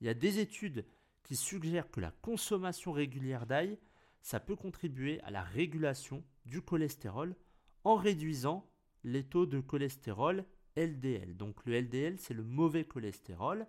Il 0.00 0.06
y 0.06 0.10
a 0.10 0.14
des 0.14 0.38
études 0.38 0.86
qui 1.24 1.34
suggèrent 1.34 1.90
que 1.90 1.98
la 2.00 2.12
consommation 2.12 2.92
régulière 2.92 3.46
d'ail, 3.46 3.80
ça 4.22 4.38
peut 4.38 4.54
contribuer 4.54 5.20
à 5.22 5.32
la 5.32 5.42
régulation 5.42 6.22
du 6.44 6.62
cholestérol 6.62 7.34
en 7.82 7.96
réduisant 7.96 8.64
les 9.06 9.22
taux 9.22 9.46
de 9.46 9.60
cholestérol 9.60 10.44
LDL. 10.76 11.36
Donc 11.36 11.64
le 11.64 11.80
LDL, 11.80 12.18
c'est 12.18 12.34
le 12.34 12.42
mauvais 12.42 12.84
cholestérol. 12.84 13.66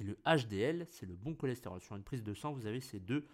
Et 0.00 0.04
le 0.04 0.16
HDL, 0.24 0.86
c'est 0.88 1.06
le 1.06 1.14
bon 1.14 1.34
cholestérol. 1.34 1.80
Sur 1.80 1.96
une 1.96 2.04
prise 2.04 2.22
de 2.22 2.32
sang, 2.32 2.52
vous 2.52 2.66
avez 2.66 2.80
ces 2.80 3.00
deux 3.00 3.26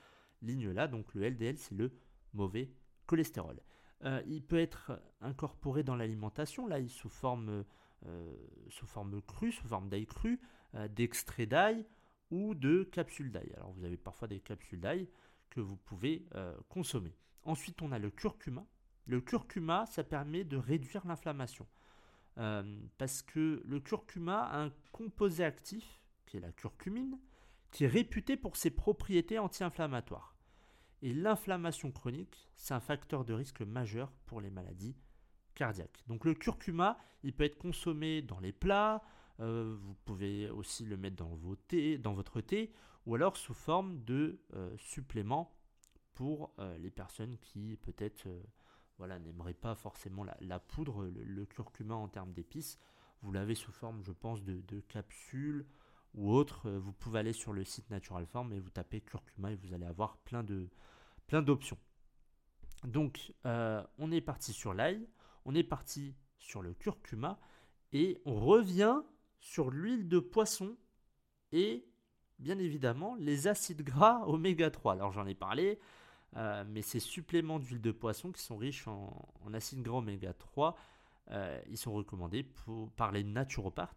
lignes-là. 0.43 0.89
Donc 0.89 1.15
le 1.15 1.29
LDL, 1.29 1.59
c'est 1.59 1.75
le 1.75 1.93
mauvais 2.33 2.73
cholestérol. 3.07 3.61
Euh, 4.05 4.23
il 4.27 4.43
peut 4.43 4.59
être 4.59 5.01
incorporé 5.21 5.83
dans 5.83 5.95
l'alimentation, 5.95 6.67
là, 6.67 6.79
sous 6.89 7.11
forme, 7.11 7.65
euh, 8.07 8.37
sous 8.69 8.87
forme 8.87 9.21
crue, 9.23 9.53
sous 9.53 9.69
forme 9.69 9.89
d'ail 9.89 10.07
cru, 10.07 10.41
euh, 10.75 10.89
d'extrait 10.89 11.47
d'ail 11.47 11.85
ou 12.31 12.55
de 12.55 12.85
capsules 12.85 13.31
d'ail. 13.31 13.53
Alors 13.57 13.73
vous 13.73 13.85
avez 13.85 13.97
parfois 13.99 14.27
des 14.27 14.41
capsules 14.41 14.81
d'ail 14.81 15.09
que 15.51 15.61
vous 15.61 15.77
pouvez 15.77 16.27
consommer. 16.69 17.17
Ensuite, 17.43 17.81
on 17.81 17.91
a 17.91 17.99
le 17.99 18.11
curcuma. 18.11 18.67
Le 19.09 19.23
curcuma, 19.23 19.87
ça 19.87 20.05
permet 20.05 20.45
de 20.45 20.59
réduire 20.59 21.07
l'inflammation. 21.07 21.67
Euh, 22.37 22.63
parce 22.99 23.23
que 23.23 23.63
le 23.65 23.81
curcuma 23.81 24.43
a 24.43 24.63
un 24.65 24.73
composé 24.93 25.45
actif, 25.45 26.03
qui 26.27 26.37
est 26.37 26.41
la 26.41 26.53
curcumine, 26.53 27.19
qui 27.71 27.85
est 27.85 27.89
réputé 27.89 28.37
pour 28.37 28.57
ses 28.57 28.71
propriétés 28.71 29.39
anti-inflammatoires. 29.39 30.37
Et 31.01 31.15
l'inflammation 31.15 31.91
chronique, 31.91 32.51
c'est 32.55 32.75
un 32.75 32.81
facteur 32.81 33.25
de 33.25 33.33
risque 33.33 33.63
majeur 33.63 34.13
pour 34.27 34.43
les 34.43 34.51
maladies 34.51 34.95
cardiaques. 35.55 36.05
Donc 36.07 36.27
le 36.27 36.35
curcuma, 36.35 36.99
il 37.23 37.33
peut 37.33 37.45
être 37.45 37.57
consommé 37.57 38.21
dans 38.21 38.41
les 38.41 38.53
plats, 38.53 39.03
euh, 39.41 39.75
vous 39.81 39.95
pouvez 40.05 40.51
aussi 40.51 40.85
le 40.85 40.99
mettre 40.99 41.17
dans, 41.17 41.35
vos 41.35 41.57
thé, 41.57 41.97
dans 41.97 42.13
votre 42.13 42.43
thé, 42.43 42.73
ou 43.07 43.15
alors 43.15 43.39
sous 43.39 43.55
forme 43.55 44.05
de 44.05 44.43
euh, 44.53 44.77
supplément 44.77 45.55
pour 46.13 46.53
les 46.79 46.91
personnes 46.91 47.39
qui 47.39 47.77
peut-être 47.77 48.27
voilà, 48.99 49.19
n'aimerait 49.19 49.55
pas 49.55 49.75
forcément 49.75 50.25
la, 50.41 50.59
poudre, 50.59 51.05
le, 51.05 51.47
curcuma 51.47 51.95
en 51.95 52.09
termes 52.09 52.33
d'épices. 52.33 52.79
Vous 53.23 53.33
l'avez 53.33 53.55
sous 53.55 53.73
forme, 53.73 54.03
je 54.03 54.13
pense, 54.13 54.43
de, 54.43 54.81
capsules 54.89 55.67
ou 56.15 56.33
autre. 56.33 56.69
Euh, 56.69 56.79
vous 56.79 56.93
pouvez 56.93 57.21
aller 57.21 57.33
sur 57.33 57.53
le 57.53 57.65
site 57.65 57.91
Natural 57.91 58.27
Farm 58.27 58.53
et 58.53 58.61
vous 58.61 58.71
tapez 58.71 59.01
curcuma 59.01 59.53
et 59.53 59.57
vous 59.57 59.73
allez 59.73 59.87
avoir 59.87 60.17
plein 60.19 60.43
de 60.43 60.69
plein 61.27 61.43
d'options. 61.43 61.79
Donc, 62.85 63.35
euh, 63.45 63.85
on 63.99 64.11
est 64.11 64.21
parti 64.21 64.53
sur 64.53 64.73
l'ail, 64.73 65.07
on 65.45 65.55
est 65.55 65.65
parti 65.65 66.15
sur 66.39 66.63
le 66.63 66.73
curcuma 66.75 67.39
et 67.93 68.21
on 68.25 68.35
revient 68.35 69.03
sur 69.41 69.71
l'huile 69.71 70.09
de 70.09 70.19
poisson 70.19 70.77
et 71.53 71.87
bien 72.39 72.59
évidemment 72.59 73.15
les 73.17 73.47
acides 73.47 73.83
gras 73.83 74.25
oméga 74.27 74.71
3. 74.71 74.95
Alors 74.95 75.13
j'en 75.13 75.27
ai 75.27 75.35
parlé, 75.35 75.79
euh, 76.37 76.65
mais 76.69 76.83
ces 76.83 77.01
suppléments 77.01 77.59
d'huile 77.59 77.81
de 77.81 77.91
poisson 77.91 78.33
qui 78.33 78.43
sont 78.43 78.57
riches 78.57 78.87
en, 78.87 79.11
acides 79.55 79.83
gras 79.83 79.99
oméga 79.99 80.33
3, 80.35 80.77
euh, 81.31 81.61
ils 81.69 81.77
sont 81.77 81.93
recommandés 81.93 82.47
par 82.97 83.13
les 83.13 83.25
naturopathes, 83.25 83.95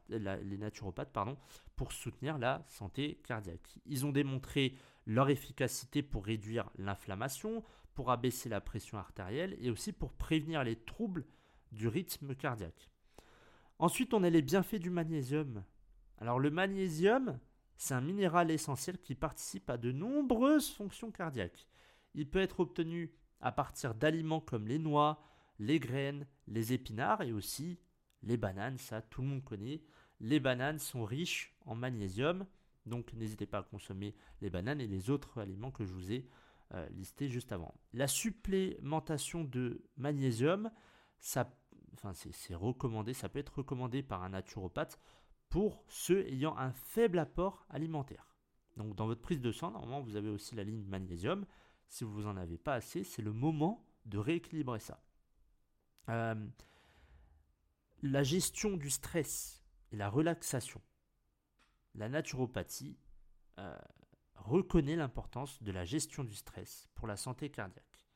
pour 1.76 1.92
soutenir 1.92 2.38
la 2.38 2.64
santé 2.68 3.22
cardiaque. 3.26 3.78
Ils 3.86 4.06
ont 4.06 4.12
démontré 4.12 4.76
leur 5.06 5.30
efficacité 5.30 6.04
pour 6.04 6.26
réduire 6.26 6.70
l'inflammation, 6.78 7.64
pour 7.94 8.12
abaisser 8.12 8.50
la 8.50 8.62
pression 8.62 8.98
artérielle 8.98 9.58
et 9.60 9.70
aussi 9.70 9.92
pour 9.92 10.14
prévenir 10.14 10.64
les 10.64 10.76
troubles 10.76 11.26
du 11.72 11.88
rythme 11.88 12.36
cardiaque. 12.36 12.90
Ensuite, 13.80 14.14
on 14.14 14.24
a 14.24 14.30
les 14.30 14.42
bienfaits 14.42 14.76
du 14.76 14.90
magnésium. 14.90 15.64
Alors 16.20 16.40
le 16.40 16.52
magnésium, 16.52 17.40
c'est 17.78 17.94
un 17.96 18.02
minéral 18.02 18.52
essentiel 18.52 19.00
qui 19.00 19.16
participe 19.16 19.70
à 19.70 19.78
de 19.78 19.92
nombreuses 19.92 20.70
fonctions 20.70 21.12
cardiaques. 21.12 21.68
Il 22.14 22.30
peut 22.30 22.40
être 22.40 22.60
obtenu 22.60 23.14
à 23.40 23.52
partir 23.52 23.96
d'aliments 23.96 24.42
comme 24.42 24.68
les 24.68 24.80
noix, 24.80 25.24
les 25.60 25.80
graines, 25.80 26.28
les 26.48 26.74
épinards 26.74 27.22
et 27.22 27.32
aussi 27.32 27.80
les 28.24 28.38
bananes, 28.38 28.78
ça 28.78 29.02
tout 29.02 29.22
le 29.22 29.28
monde 29.28 29.44
connaît. 29.44 29.82
Les 30.20 30.40
bananes 30.40 30.80
sont 30.80 31.04
riches 31.04 31.56
en 31.66 31.76
magnésium, 31.76 32.46
donc 32.86 33.14
n'hésitez 33.14 33.46
pas 33.46 33.60
à 33.60 33.64
consommer 33.64 34.16
les 34.42 34.50
bananes 34.50 34.82
et 34.82 34.88
les 34.88 35.10
autres 35.10 35.40
aliments 35.40 35.72
que 35.72 35.86
je 35.86 35.94
vous 35.94 36.12
ai 36.12 36.28
euh, 36.74 36.88
listés 36.90 37.30
juste 37.30 37.52
avant. 37.52 37.74
La 37.94 38.08
supplémentation 38.08 39.44
de 39.44 39.84
magnésium, 39.98 40.72
ça, 41.20 41.52
enfin 41.94 42.14
c'est 42.14 42.56
recommandé, 42.56 43.14
ça 43.14 43.30
peut 43.30 43.40
être 43.40 43.58
recommandé 43.58 44.04
par 44.04 44.24
un 44.24 44.30
naturopathe 44.30 45.00
pour 45.50 45.84
ceux 45.88 46.26
ayant 46.28 46.56
un 46.58 46.72
faible 46.72 47.20
apport 47.20 47.66
alimentaire. 47.70 48.28
Donc 48.78 48.96
dans 48.96 49.06
votre 49.06 49.22
prise 49.22 49.42
de 49.42 49.52
sang, 49.52 49.72
normalement 49.72 50.02
vous 50.02 50.16
avez 50.16 50.30
aussi 50.30 50.56
la 50.56 50.64
ligne 50.64 50.84
magnésium 50.86 51.46
si 51.92 52.06
vous 52.06 52.22
n'en 52.22 52.38
avez 52.38 52.58
pas 52.58 52.76
assez, 52.76 53.04
c'est 53.04 53.22
le 53.22 53.34
moment 53.34 53.86
de 54.06 54.18
rééquilibrer 54.18 54.80
ça. 54.80 55.04
Euh, 56.08 56.48
la 58.02 58.24
gestion 58.24 58.78
du 58.78 58.90
stress 58.90 59.62
et 59.92 59.98
la 59.98 60.10
relaxation. 60.10 60.82
La 61.94 62.08
naturopathie 62.08 62.98
euh, 63.60 63.78
reconnaît 64.36 64.96
l'importance 64.96 65.62
de 65.62 65.72
la 65.74 65.84
gestion 65.84 66.24
du 66.24 66.34
stress 66.34 66.88
pour 66.96 67.08
la 67.08 67.18
santé 67.18 67.52
cardiaque. 67.52 68.08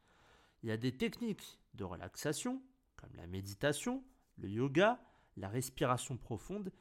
Il 0.63 0.69
y 0.69 0.71
a 0.71 0.77
des 0.77 0.95
techniques 0.95 1.59
de 1.73 1.83
relaxation, 1.83 2.63
comme 2.95 3.13
la 3.15 3.27
méditation, 3.27 4.05
le 4.37 4.49
yoga, 4.49 5.03
la 5.35 5.49
respiration 5.49 6.15
profonde 6.15 6.71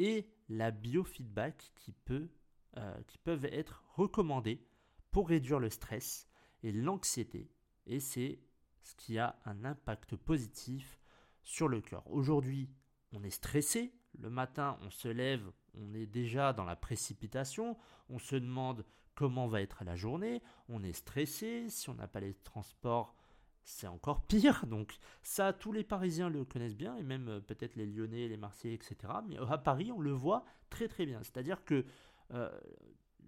et 0.00 0.28
la 0.48 0.72
biofeedback 0.72 1.70
qui, 1.76 1.92
peut, 1.92 2.28
euh, 2.76 3.00
qui 3.04 3.18
peuvent 3.18 3.44
être 3.44 3.84
recommandées 3.94 4.66
pour 5.12 5.28
réduire 5.28 5.60
le 5.60 5.70
stress 5.70 6.26
et 6.62 6.72
l'anxiété. 6.72 7.50
Et 7.86 8.00
c'est 8.00 8.38
ce 8.82 8.94
qui 8.94 9.18
a 9.18 9.38
un 9.44 9.64
impact 9.64 10.16
positif 10.16 11.00
sur 11.42 11.68
le 11.68 11.80
cœur. 11.80 12.10
Aujourd'hui, 12.10 12.70
on 13.12 13.22
est 13.22 13.30
stressé. 13.30 13.92
Le 14.18 14.30
matin, 14.30 14.78
on 14.82 14.90
se 14.90 15.08
lève, 15.08 15.52
on 15.74 15.94
est 15.94 16.06
déjà 16.06 16.52
dans 16.52 16.64
la 16.64 16.76
précipitation. 16.76 17.76
On 18.08 18.18
se 18.18 18.36
demande 18.36 18.84
comment 19.14 19.46
va 19.46 19.60
être 19.60 19.84
la 19.84 19.96
journée. 19.96 20.42
On 20.68 20.82
est 20.82 20.92
stressé. 20.92 21.68
Si 21.68 21.90
on 21.90 21.94
n'a 21.94 22.08
pas 22.08 22.20
les 22.20 22.34
transports, 22.34 23.14
c'est 23.62 23.86
encore 23.86 24.26
pire. 24.26 24.66
Donc 24.68 24.98
ça, 25.22 25.52
tous 25.52 25.72
les 25.72 25.84
Parisiens 25.84 26.28
le 26.28 26.44
connaissent 26.44 26.76
bien, 26.76 26.96
et 26.96 27.02
même 27.02 27.28
euh, 27.28 27.40
peut-être 27.40 27.76
les 27.76 27.86
Lyonnais, 27.86 28.28
les 28.28 28.36
Marseillais, 28.36 28.74
etc. 28.74 28.96
Mais 29.28 29.36
à 29.38 29.58
Paris, 29.58 29.92
on 29.92 30.00
le 30.00 30.12
voit 30.12 30.44
très 30.70 30.88
très 30.88 31.06
bien. 31.06 31.22
C'est-à-dire 31.22 31.64
que 31.64 31.84
euh, 32.32 32.50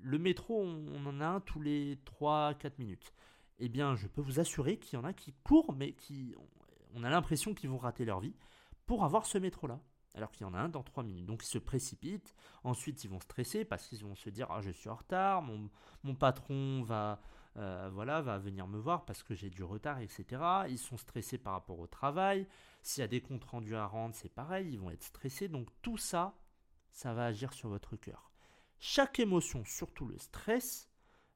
le 0.03 0.19
métro, 0.19 0.62
on, 0.62 1.07
en 1.07 1.21
a 1.21 1.27
un 1.27 1.41
tous 1.41 1.61
les 1.61 1.97
3-4 2.21 2.73
minutes. 2.79 3.12
Eh 3.59 3.69
bien, 3.69 3.95
je 3.95 4.09
peux 4.09 4.21
vous 4.21 4.41
assurer 4.41 4.79
qu'il 4.79 4.99
y 4.99 5.03
en 5.03 5.05
a 5.05 5.12
qui 5.12 5.33
courent, 5.45 5.73
mais 5.73 5.93
qui, 5.93 6.35
on 6.95 7.05
a 7.05 7.11
l'impression 7.11 7.55
qu'ils 7.55 7.71
vont 7.71 7.79
rater 7.79 8.05
leur 8.05 8.21
vie 8.21 8.35
pour 8.87 9.05
avoir 9.05 9.27
ce 9.27 9.38
métro-là. 9.38 9.81
Alors 10.15 10.31
qu'il 10.31 10.47
y 10.47 10.51
en 10.51 10.53
a 10.53 10.59
un 10.59 10.69
dans 10.69 10.83
3 10.83 11.05
minutes. 11.05 11.25
Donc 11.25 11.43
ils 11.43 11.49
se 11.49 11.59
précipitent. 11.59 12.35
Ensuite, 12.65 13.03
ils 13.05 13.09
vont 13.09 13.21
stresser 13.21 13.65
parce 13.65 13.87
qu'ils 13.87 14.05
vont 14.05 14.15
se 14.15 14.29
dire 14.29 14.47
Ah, 14.51 14.61
je 14.61 14.71
suis 14.71 14.91
en 14.91 14.95
retard. 14.95 15.43
Mon, 15.43 16.15
patron 16.15 16.83
va, 16.83 17.23
euh, 17.57 17.88
voilà, 17.93 18.21
va 18.21 18.38
venir 18.38 18.67
me 18.67 18.79
voir 18.79 19.07
parce 19.07 19.23
que 19.23 19.35
j'ai 19.35 19.49
du 19.49 19.62
retard, 19.62 20.01
etc. 20.01 20.43
Ils 20.69 20.79
sont 20.79 20.99
stressés 20.99 21.38
par 21.38 21.55
rapport 21.55 21.79
au 21.79 21.87
travail. 21.87 22.47
S'il 22.83 23.01
y 23.01 23.05
a 23.05 23.09
des 23.09 23.23
comptes 23.23 23.45
rendus 23.45 23.77
à 23.77 23.87
rendre, 23.87 24.15
c'est 24.15 24.29
pareil. 24.29 24.73
Ils 24.73 24.81
vont 24.81 24.91
être 24.91 25.05
stressés. 25.05 25.49
Donc 25.49 25.69
tout 25.81 25.97
ça, 25.97 26.35
ça 26.91 27.15
va 27.15 27.25
agir 27.25 27.55
sur 27.55 27.71
votre 27.71 27.97
cœur. 27.97 28.32
Chaque 28.85 29.21
émotion, 29.21 29.64
surtout 29.64 30.07
le 30.07 30.18
stress, 30.18 30.90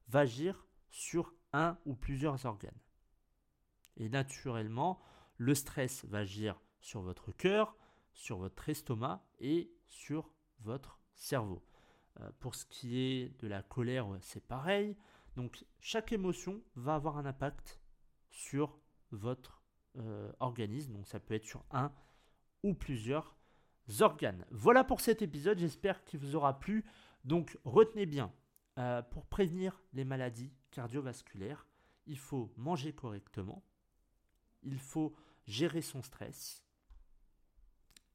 va 0.09 0.19
agir 0.19 0.67
sur 0.89 1.33
un 1.53 1.77
ou 1.85 1.95
plusieurs 1.95 2.45
organes. 2.45 2.77
Et 3.95 4.09
naturellement, 4.09 4.99
le 5.37 5.55
stress 5.55 6.03
va 6.03 6.17
agir 6.17 6.59
sur 6.81 7.01
votre 7.01 7.31
cœur, 7.31 7.77
sur 8.11 8.37
votre 8.37 8.67
estomac 8.67 9.25
et 9.39 9.71
sur 9.85 10.29
votre 10.59 10.99
cerveau. 11.15 11.65
Euh, 12.19 12.29
pour 12.41 12.53
ce 12.53 12.65
qui 12.65 12.99
est 12.99 13.41
de 13.41 13.47
la 13.47 13.63
colère, 13.63 14.09
c'est 14.19 14.45
pareil. 14.45 14.97
Donc 15.37 15.65
chaque 15.79 16.11
émotion 16.11 16.61
va 16.75 16.95
avoir 16.95 17.17
un 17.17 17.25
impact 17.25 17.79
sur 18.29 18.77
votre 19.11 19.63
euh, 19.95 20.33
organisme. 20.41 20.91
Donc 20.91 21.07
ça 21.07 21.21
peut 21.21 21.35
être 21.35 21.45
sur 21.45 21.63
un 21.71 21.93
ou 22.63 22.73
plusieurs 22.73 23.37
organes. 24.01 24.45
Voilà 24.51 24.83
pour 24.83 24.99
cet 24.99 25.21
épisode, 25.21 25.59
j'espère 25.59 26.03
qu'il 26.03 26.19
vous 26.19 26.35
aura 26.35 26.59
plu. 26.59 26.83
Donc 27.23 27.57
retenez 27.65 28.05
bien, 28.05 28.31
euh, 28.77 29.01
pour 29.01 29.25
prévenir 29.25 29.81
les 29.93 30.05
maladies 30.05 30.53
cardiovasculaires, 30.71 31.67
il 32.05 32.17
faut 32.17 32.53
manger 32.57 32.93
correctement, 32.93 33.63
il 34.63 34.79
faut 34.79 35.15
gérer 35.45 35.81
son 35.81 36.01
stress 36.01 36.63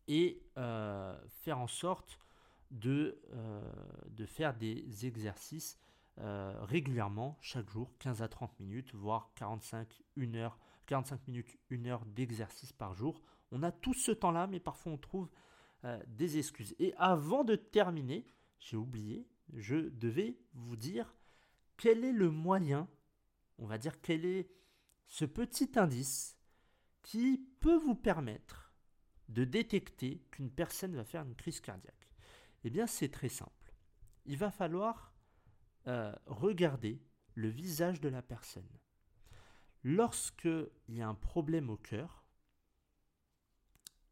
et 0.08 0.42
faire 0.54 1.58
en 1.58 1.68
sorte 1.68 2.18
de, 2.72 3.20
euh, 3.32 4.26
faire 4.26 4.54
des 4.54 5.06
exercices 5.06 5.78
euh, 6.18 6.54
régulièrement, 6.62 7.38
chaque 7.40 7.70
jour, 7.70 7.90
15 7.98 8.22
à 8.22 8.28
30 8.28 8.58
minutes, 8.60 8.94
voire 8.94 9.30
45, 9.34 10.02
1 10.18 10.34
heure, 10.34 10.58
45 10.86 11.26
minutes, 11.28 11.58
1 11.70 11.86
heure 11.86 12.04
d'exercice 12.04 12.72
par 12.72 12.94
jour. 12.94 13.22
On 13.50 13.62
a 13.62 13.72
tout 13.72 13.94
ce 13.94 14.12
temps-là, 14.12 14.46
mais 14.46 14.60
parfois 14.60 14.92
on 14.92 14.98
trouve 14.98 15.30
euh, 15.84 15.98
des 16.08 16.38
excuses. 16.38 16.74
Et 16.78 16.94
avant 16.96 17.44
de 17.44 17.56
terminer, 17.56 18.26
j'ai 18.62 18.76
oublié, 18.76 19.28
je 19.54 19.76
devais 19.76 20.38
vous 20.54 20.76
dire 20.76 21.14
quel 21.76 22.04
est 22.04 22.12
le 22.12 22.30
moyen, 22.30 22.88
on 23.58 23.66
va 23.66 23.76
dire 23.76 24.00
quel 24.00 24.24
est 24.24 24.50
ce 25.08 25.24
petit 25.24 25.72
indice 25.76 26.38
qui 27.02 27.44
peut 27.60 27.76
vous 27.76 27.96
permettre 27.96 28.72
de 29.28 29.44
détecter 29.44 30.24
qu'une 30.30 30.50
personne 30.50 30.94
va 30.94 31.04
faire 31.04 31.22
une 31.22 31.34
crise 31.34 31.60
cardiaque. 31.60 32.08
Eh 32.64 32.70
bien, 32.70 32.86
c'est 32.86 33.08
très 33.08 33.28
simple. 33.28 33.74
Il 34.26 34.36
va 34.36 34.52
falloir 34.52 35.12
euh, 35.88 36.14
regarder 36.26 37.02
le 37.34 37.48
visage 37.48 38.00
de 38.00 38.08
la 38.08 38.22
personne. 38.22 38.68
Lorsqu'il 39.82 40.70
y 40.88 41.02
a 41.02 41.08
un 41.08 41.14
problème 41.14 41.68
au 41.70 41.76
cœur, 41.76 42.24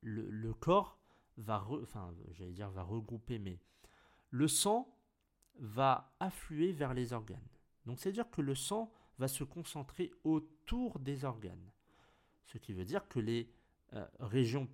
le, 0.02 0.52
corps 0.54 0.98
va, 1.36 1.64
enfin, 1.82 2.12
j'allais 2.32 2.52
dire 2.52 2.70
va 2.70 2.82
regrouper, 2.82 3.38
mais 3.38 3.60
le 4.30 4.48
sang 4.48 4.96
va 5.56 6.14
affluer 6.20 6.72
vers 6.72 6.94
les 6.94 7.12
organes. 7.12 7.48
Donc, 7.86 7.98
c'est-à-dire 7.98 8.30
que 8.30 8.40
le 8.40 8.54
sang 8.54 8.92
va 9.18 9.28
se 9.28 9.44
concentrer 9.44 10.10
autour 10.24 10.98
des 10.98 11.24
organes. 11.24 11.70
Ce 12.46 12.58
qui 12.58 12.72
veut 12.72 12.84
dire 12.84 13.06
que 13.08 13.18
les 13.20 13.52
euh, 13.92 14.06
régions 14.18 14.68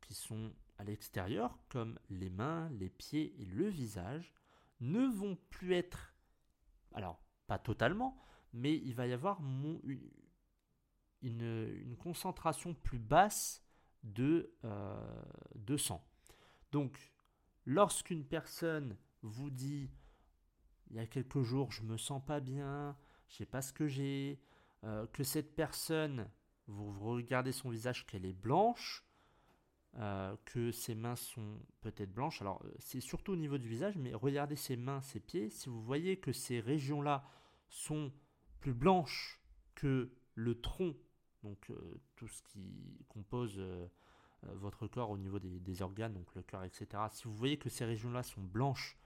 qui 0.00 0.14
sont 0.14 0.52
à 0.78 0.84
l'extérieur, 0.84 1.58
comme 1.68 1.98
les 2.10 2.30
mains, 2.30 2.68
les 2.70 2.90
pieds 2.90 3.34
et 3.40 3.44
le 3.44 3.68
visage, 3.68 4.32
ne 4.80 5.06
vont 5.06 5.36
plus 5.50 5.74
être, 5.74 6.14
alors 6.92 7.22
pas 7.46 7.58
totalement, 7.58 8.18
mais 8.52 8.74
il 8.74 8.94
va 8.94 9.06
y 9.06 9.12
avoir 9.12 9.40
une, 11.22 11.96
concentration 12.02 12.74
plus 12.74 12.98
basse 12.98 13.62
de, 14.02 14.52
euh, 14.64 15.22
de 15.54 15.76
sang. 15.76 16.04
Donc, 16.72 17.11
lorsqu'une 17.66 18.24
personne 18.24 18.96
vous 19.22 19.50
dit 19.50 19.90
il 20.90 20.96
y 20.96 21.00
a 21.00 21.06
quelques 21.06 21.42
jours 21.42 21.72
je 21.72 21.82
me 21.82 21.96
sens 21.96 22.22
pas 22.24 22.40
bien, 22.40 22.96
je 23.28 23.36
sais 23.36 23.46
pas 23.46 23.62
ce 23.62 23.72
que 23.72 23.86
j'ai, 23.86 24.38
euh, 24.84 25.06
que 25.12 25.22
cette 25.22 25.54
personne, 25.54 26.28
vous 26.66 26.92
regardez 27.00 27.52
son 27.52 27.70
visage 27.70 28.04
qu'elle 28.06 28.26
est 28.26 28.32
blanche, 28.32 29.04
euh, 29.96 30.34
que 30.44 30.72
ses 30.72 30.94
mains 30.94 31.16
sont 31.16 31.58
peut-être 31.80 32.12
blanches. 32.12 32.42
Alors, 32.42 32.62
euh, 32.64 32.74
c'est 32.78 33.00
surtout 33.00 33.32
au 33.32 33.36
niveau 33.36 33.58
du 33.58 33.68
visage, 33.68 33.96
mais 33.96 34.12
regardez 34.12 34.56
ses 34.56 34.76
mains, 34.76 35.00
ses 35.02 35.20
pieds. 35.20 35.50
Si 35.50 35.68
vous 35.68 35.82
voyez 35.82 36.18
que 36.18 36.32
ces 36.32 36.60
régions-là 36.60 37.24
sont 37.68 38.12
plus 38.60 38.74
blanches 38.74 39.40
que 39.74 40.10
le 40.34 40.60
tronc, 40.60 40.94
donc 41.42 41.70
tout 42.16 42.28
ce 42.28 42.42
qui 42.42 43.04
compose 43.08 43.60
votre 44.54 44.86
corps 44.86 45.10
au 45.10 45.18
niveau 45.18 45.38
des, 45.38 45.82
organes, 45.82 46.14
donc 46.14 46.34
le 46.34 46.42
cœur, 46.42 46.64
etc. 46.64 46.86
Si 47.10 47.24
vous 47.24 47.34
voyez 47.34 47.58
que 47.58 47.68
ces 47.68 47.84
régions-là 47.84 48.22
sont 48.22 48.40
blanches, 48.40 48.98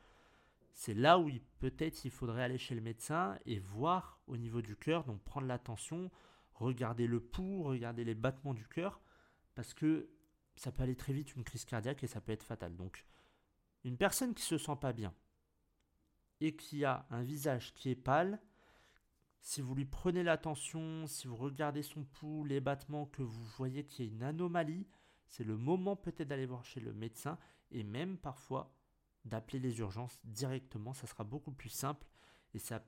c'est 0.73 0.95
là 0.95 1.19
où 1.19 1.31
peut-être 1.59 2.05
il 2.05 2.11
faudrait 2.11 2.43
aller 2.43 2.59
chez 2.59 2.75
le 2.75 2.81
médecin 2.81 3.39
et 3.47 3.59
voir 3.59 4.21
au 4.27 4.37
niveau 4.37 4.63
du 4.63 4.77
cœur, 4.77 5.05
donc 5.05 5.23
prendre 5.23 5.47
l'attention, 5.47 6.11
regarder 6.55 7.07
le 7.07 7.21
pouls, 7.21 7.63
regarder 7.63 8.05
les 8.05 8.15
battements 8.15 8.55
du 8.55 8.67
cœur, 8.67 9.01
parce 9.55 9.75
que 9.75 10.09
ça 10.57 10.73
peut 10.73 10.83
aller 10.83 10.97
très 10.97 11.13
vite, 11.13 11.35
une 11.35 11.45
crise 11.45 11.65
cardiaque, 11.65 12.03
et 12.03 12.07
ça 12.07 12.21
peut 12.21 12.33
être 12.33 12.43
fatal. 12.43 12.77
Donc, 12.77 13.07
une 13.85 13.97
personne 13.97 14.35
qui 14.35 14.43
se 14.43 14.59
sent 14.59 14.77
pas 14.81 14.93
bien 14.93 15.15
et 16.41 16.57
qui 16.57 16.85
a 16.85 17.07
un 17.11 17.23
visage 17.23 17.73
qui 17.75 17.91
est 17.91 17.97
pâle, 17.97 18.41
si 19.41 19.61
vous 19.61 19.75
lui 19.75 19.85
prenez 19.85 20.23
l'attention, 20.23 21.07
si 21.07 21.29
vous 21.29 21.37
regardez 21.37 21.83
son 21.83 22.05
pouls, 22.05 22.45
les 22.45 22.61
battements, 22.61 23.07
que 23.07 23.23
vous 23.23 23.45
voyez 23.57 23.85
qu'il 23.85 24.05
y 24.05 24.09
a 24.09 24.11
une 24.11 24.23
anomalie, 24.23 24.87
c'est 25.27 25.45
le 25.45 25.57
moment 25.57 25.97
peut-être 25.97 26.29
d'aller 26.29 26.47
voir 26.47 26.65
chez 26.65 26.81
le 26.81 26.93
médecin 26.93 27.39
et 27.71 27.83
même 27.83 28.19
parfois 28.19 28.75
d'appeler 29.25 29.59
les 29.59 29.79
urgences 29.81 30.21
directement. 30.25 30.95
Ça 30.95 31.07
sera 31.07 31.25
beaucoup 31.25 31.53
plus 31.53 31.69
simple 31.69 32.07
et 32.55 32.59
ça 32.59 32.85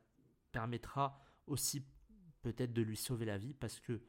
permettra 0.53 1.18
aussi 1.46 1.85
peut-être 2.42 2.72
de 2.72 2.83
lui 2.83 2.96
sauver 2.96 3.24
la 3.24 3.38
vie 3.38 3.55
parce 3.55 3.81
que 3.81 4.01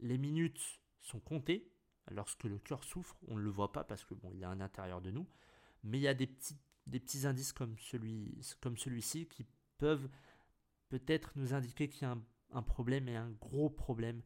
les 0.00 0.18
minutes 0.18 0.80
sont 1.00 1.20
comptées 1.20 1.72
lorsque 2.10 2.44
le 2.44 2.58
cœur 2.58 2.84
souffre, 2.84 3.16
on 3.28 3.36
ne 3.36 3.40
le 3.40 3.50
voit 3.50 3.72
pas 3.72 3.84
parce 3.84 4.04
que 4.04 4.14
bon, 4.14 4.30
il 4.32 4.42
est 4.42 4.46
à 4.46 4.54
l'intérieur 4.54 5.00
de 5.00 5.10
nous, 5.10 5.26
mais 5.82 5.98
il 5.98 6.02
y 6.02 6.08
a 6.08 6.14
des 6.14 6.26
petits, 6.26 7.26
indices 7.26 7.52
comme 7.52 7.76
celui-ci 7.78 9.26
qui 9.26 9.46
peuvent 9.78 10.08
peut-être 10.88 11.32
nous 11.36 11.54
indiquer 11.54 11.88
qu'il 11.88 12.02
y 12.02 12.10
a 12.10 12.16
un, 12.52 12.62
problème 12.62 13.08
et 13.08 13.16
un 13.16 13.30
gros 13.30 13.70
problème 13.70 14.22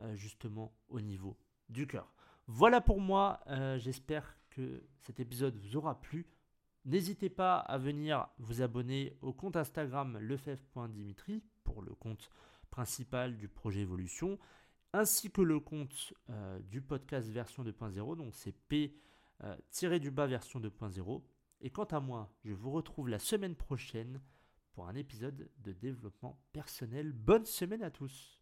euh, 0.00 0.14
justement 0.14 0.76
au 0.88 1.00
niveau 1.00 1.36
du 1.68 1.86
cœur. 1.86 2.13
Voilà 2.46 2.80
pour 2.80 3.00
moi, 3.00 3.40
euh, 3.46 3.78
j'espère 3.78 4.36
que 4.50 4.82
cet 5.00 5.20
épisode 5.20 5.56
vous 5.56 5.76
aura 5.76 6.00
plu. 6.00 6.26
N'hésitez 6.84 7.30
pas 7.30 7.56
à 7.56 7.78
venir 7.78 8.28
vous 8.38 8.60
abonner 8.60 9.16
au 9.22 9.32
compte 9.32 9.56
Instagram 9.56 10.18
lefebvre.dimitri 10.18 11.42
pour 11.64 11.80
le 11.80 11.94
compte 11.94 12.30
principal 12.70 13.36
du 13.36 13.48
projet 13.48 13.80
Evolution 13.80 14.38
ainsi 14.94 15.30
que 15.30 15.42
le 15.42 15.58
compte 15.58 16.14
euh, 16.30 16.58
du 16.60 16.80
podcast 16.80 17.28
version 17.28 17.64
2.0, 17.64 18.16
donc 18.16 18.32
c'est 18.32 18.52
P-du-bas 18.68 20.22
euh, 20.22 20.26
version 20.26 20.60
2.0. 20.60 21.22
Et 21.60 21.70
quant 21.70 21.84
à 21.84 21.98
moi, 21.98 22.32
je 22.44 22.52
vous 22.52 22.70
retrouve 22.70 23.08
la 23.08 23.18
semaine 23.18 23.56
prochaine 23.56 24.20
pour 24.72 24.88
un 24.88 24.94
épisode 24.94 25.50
de 25.58 25.72
développement 25.72 26.40
personnel. 26.52 27.12
Bonne 27.12 27.44
semaine 27.44 27.82
à 27.82 27.90
tous 27.90 28.33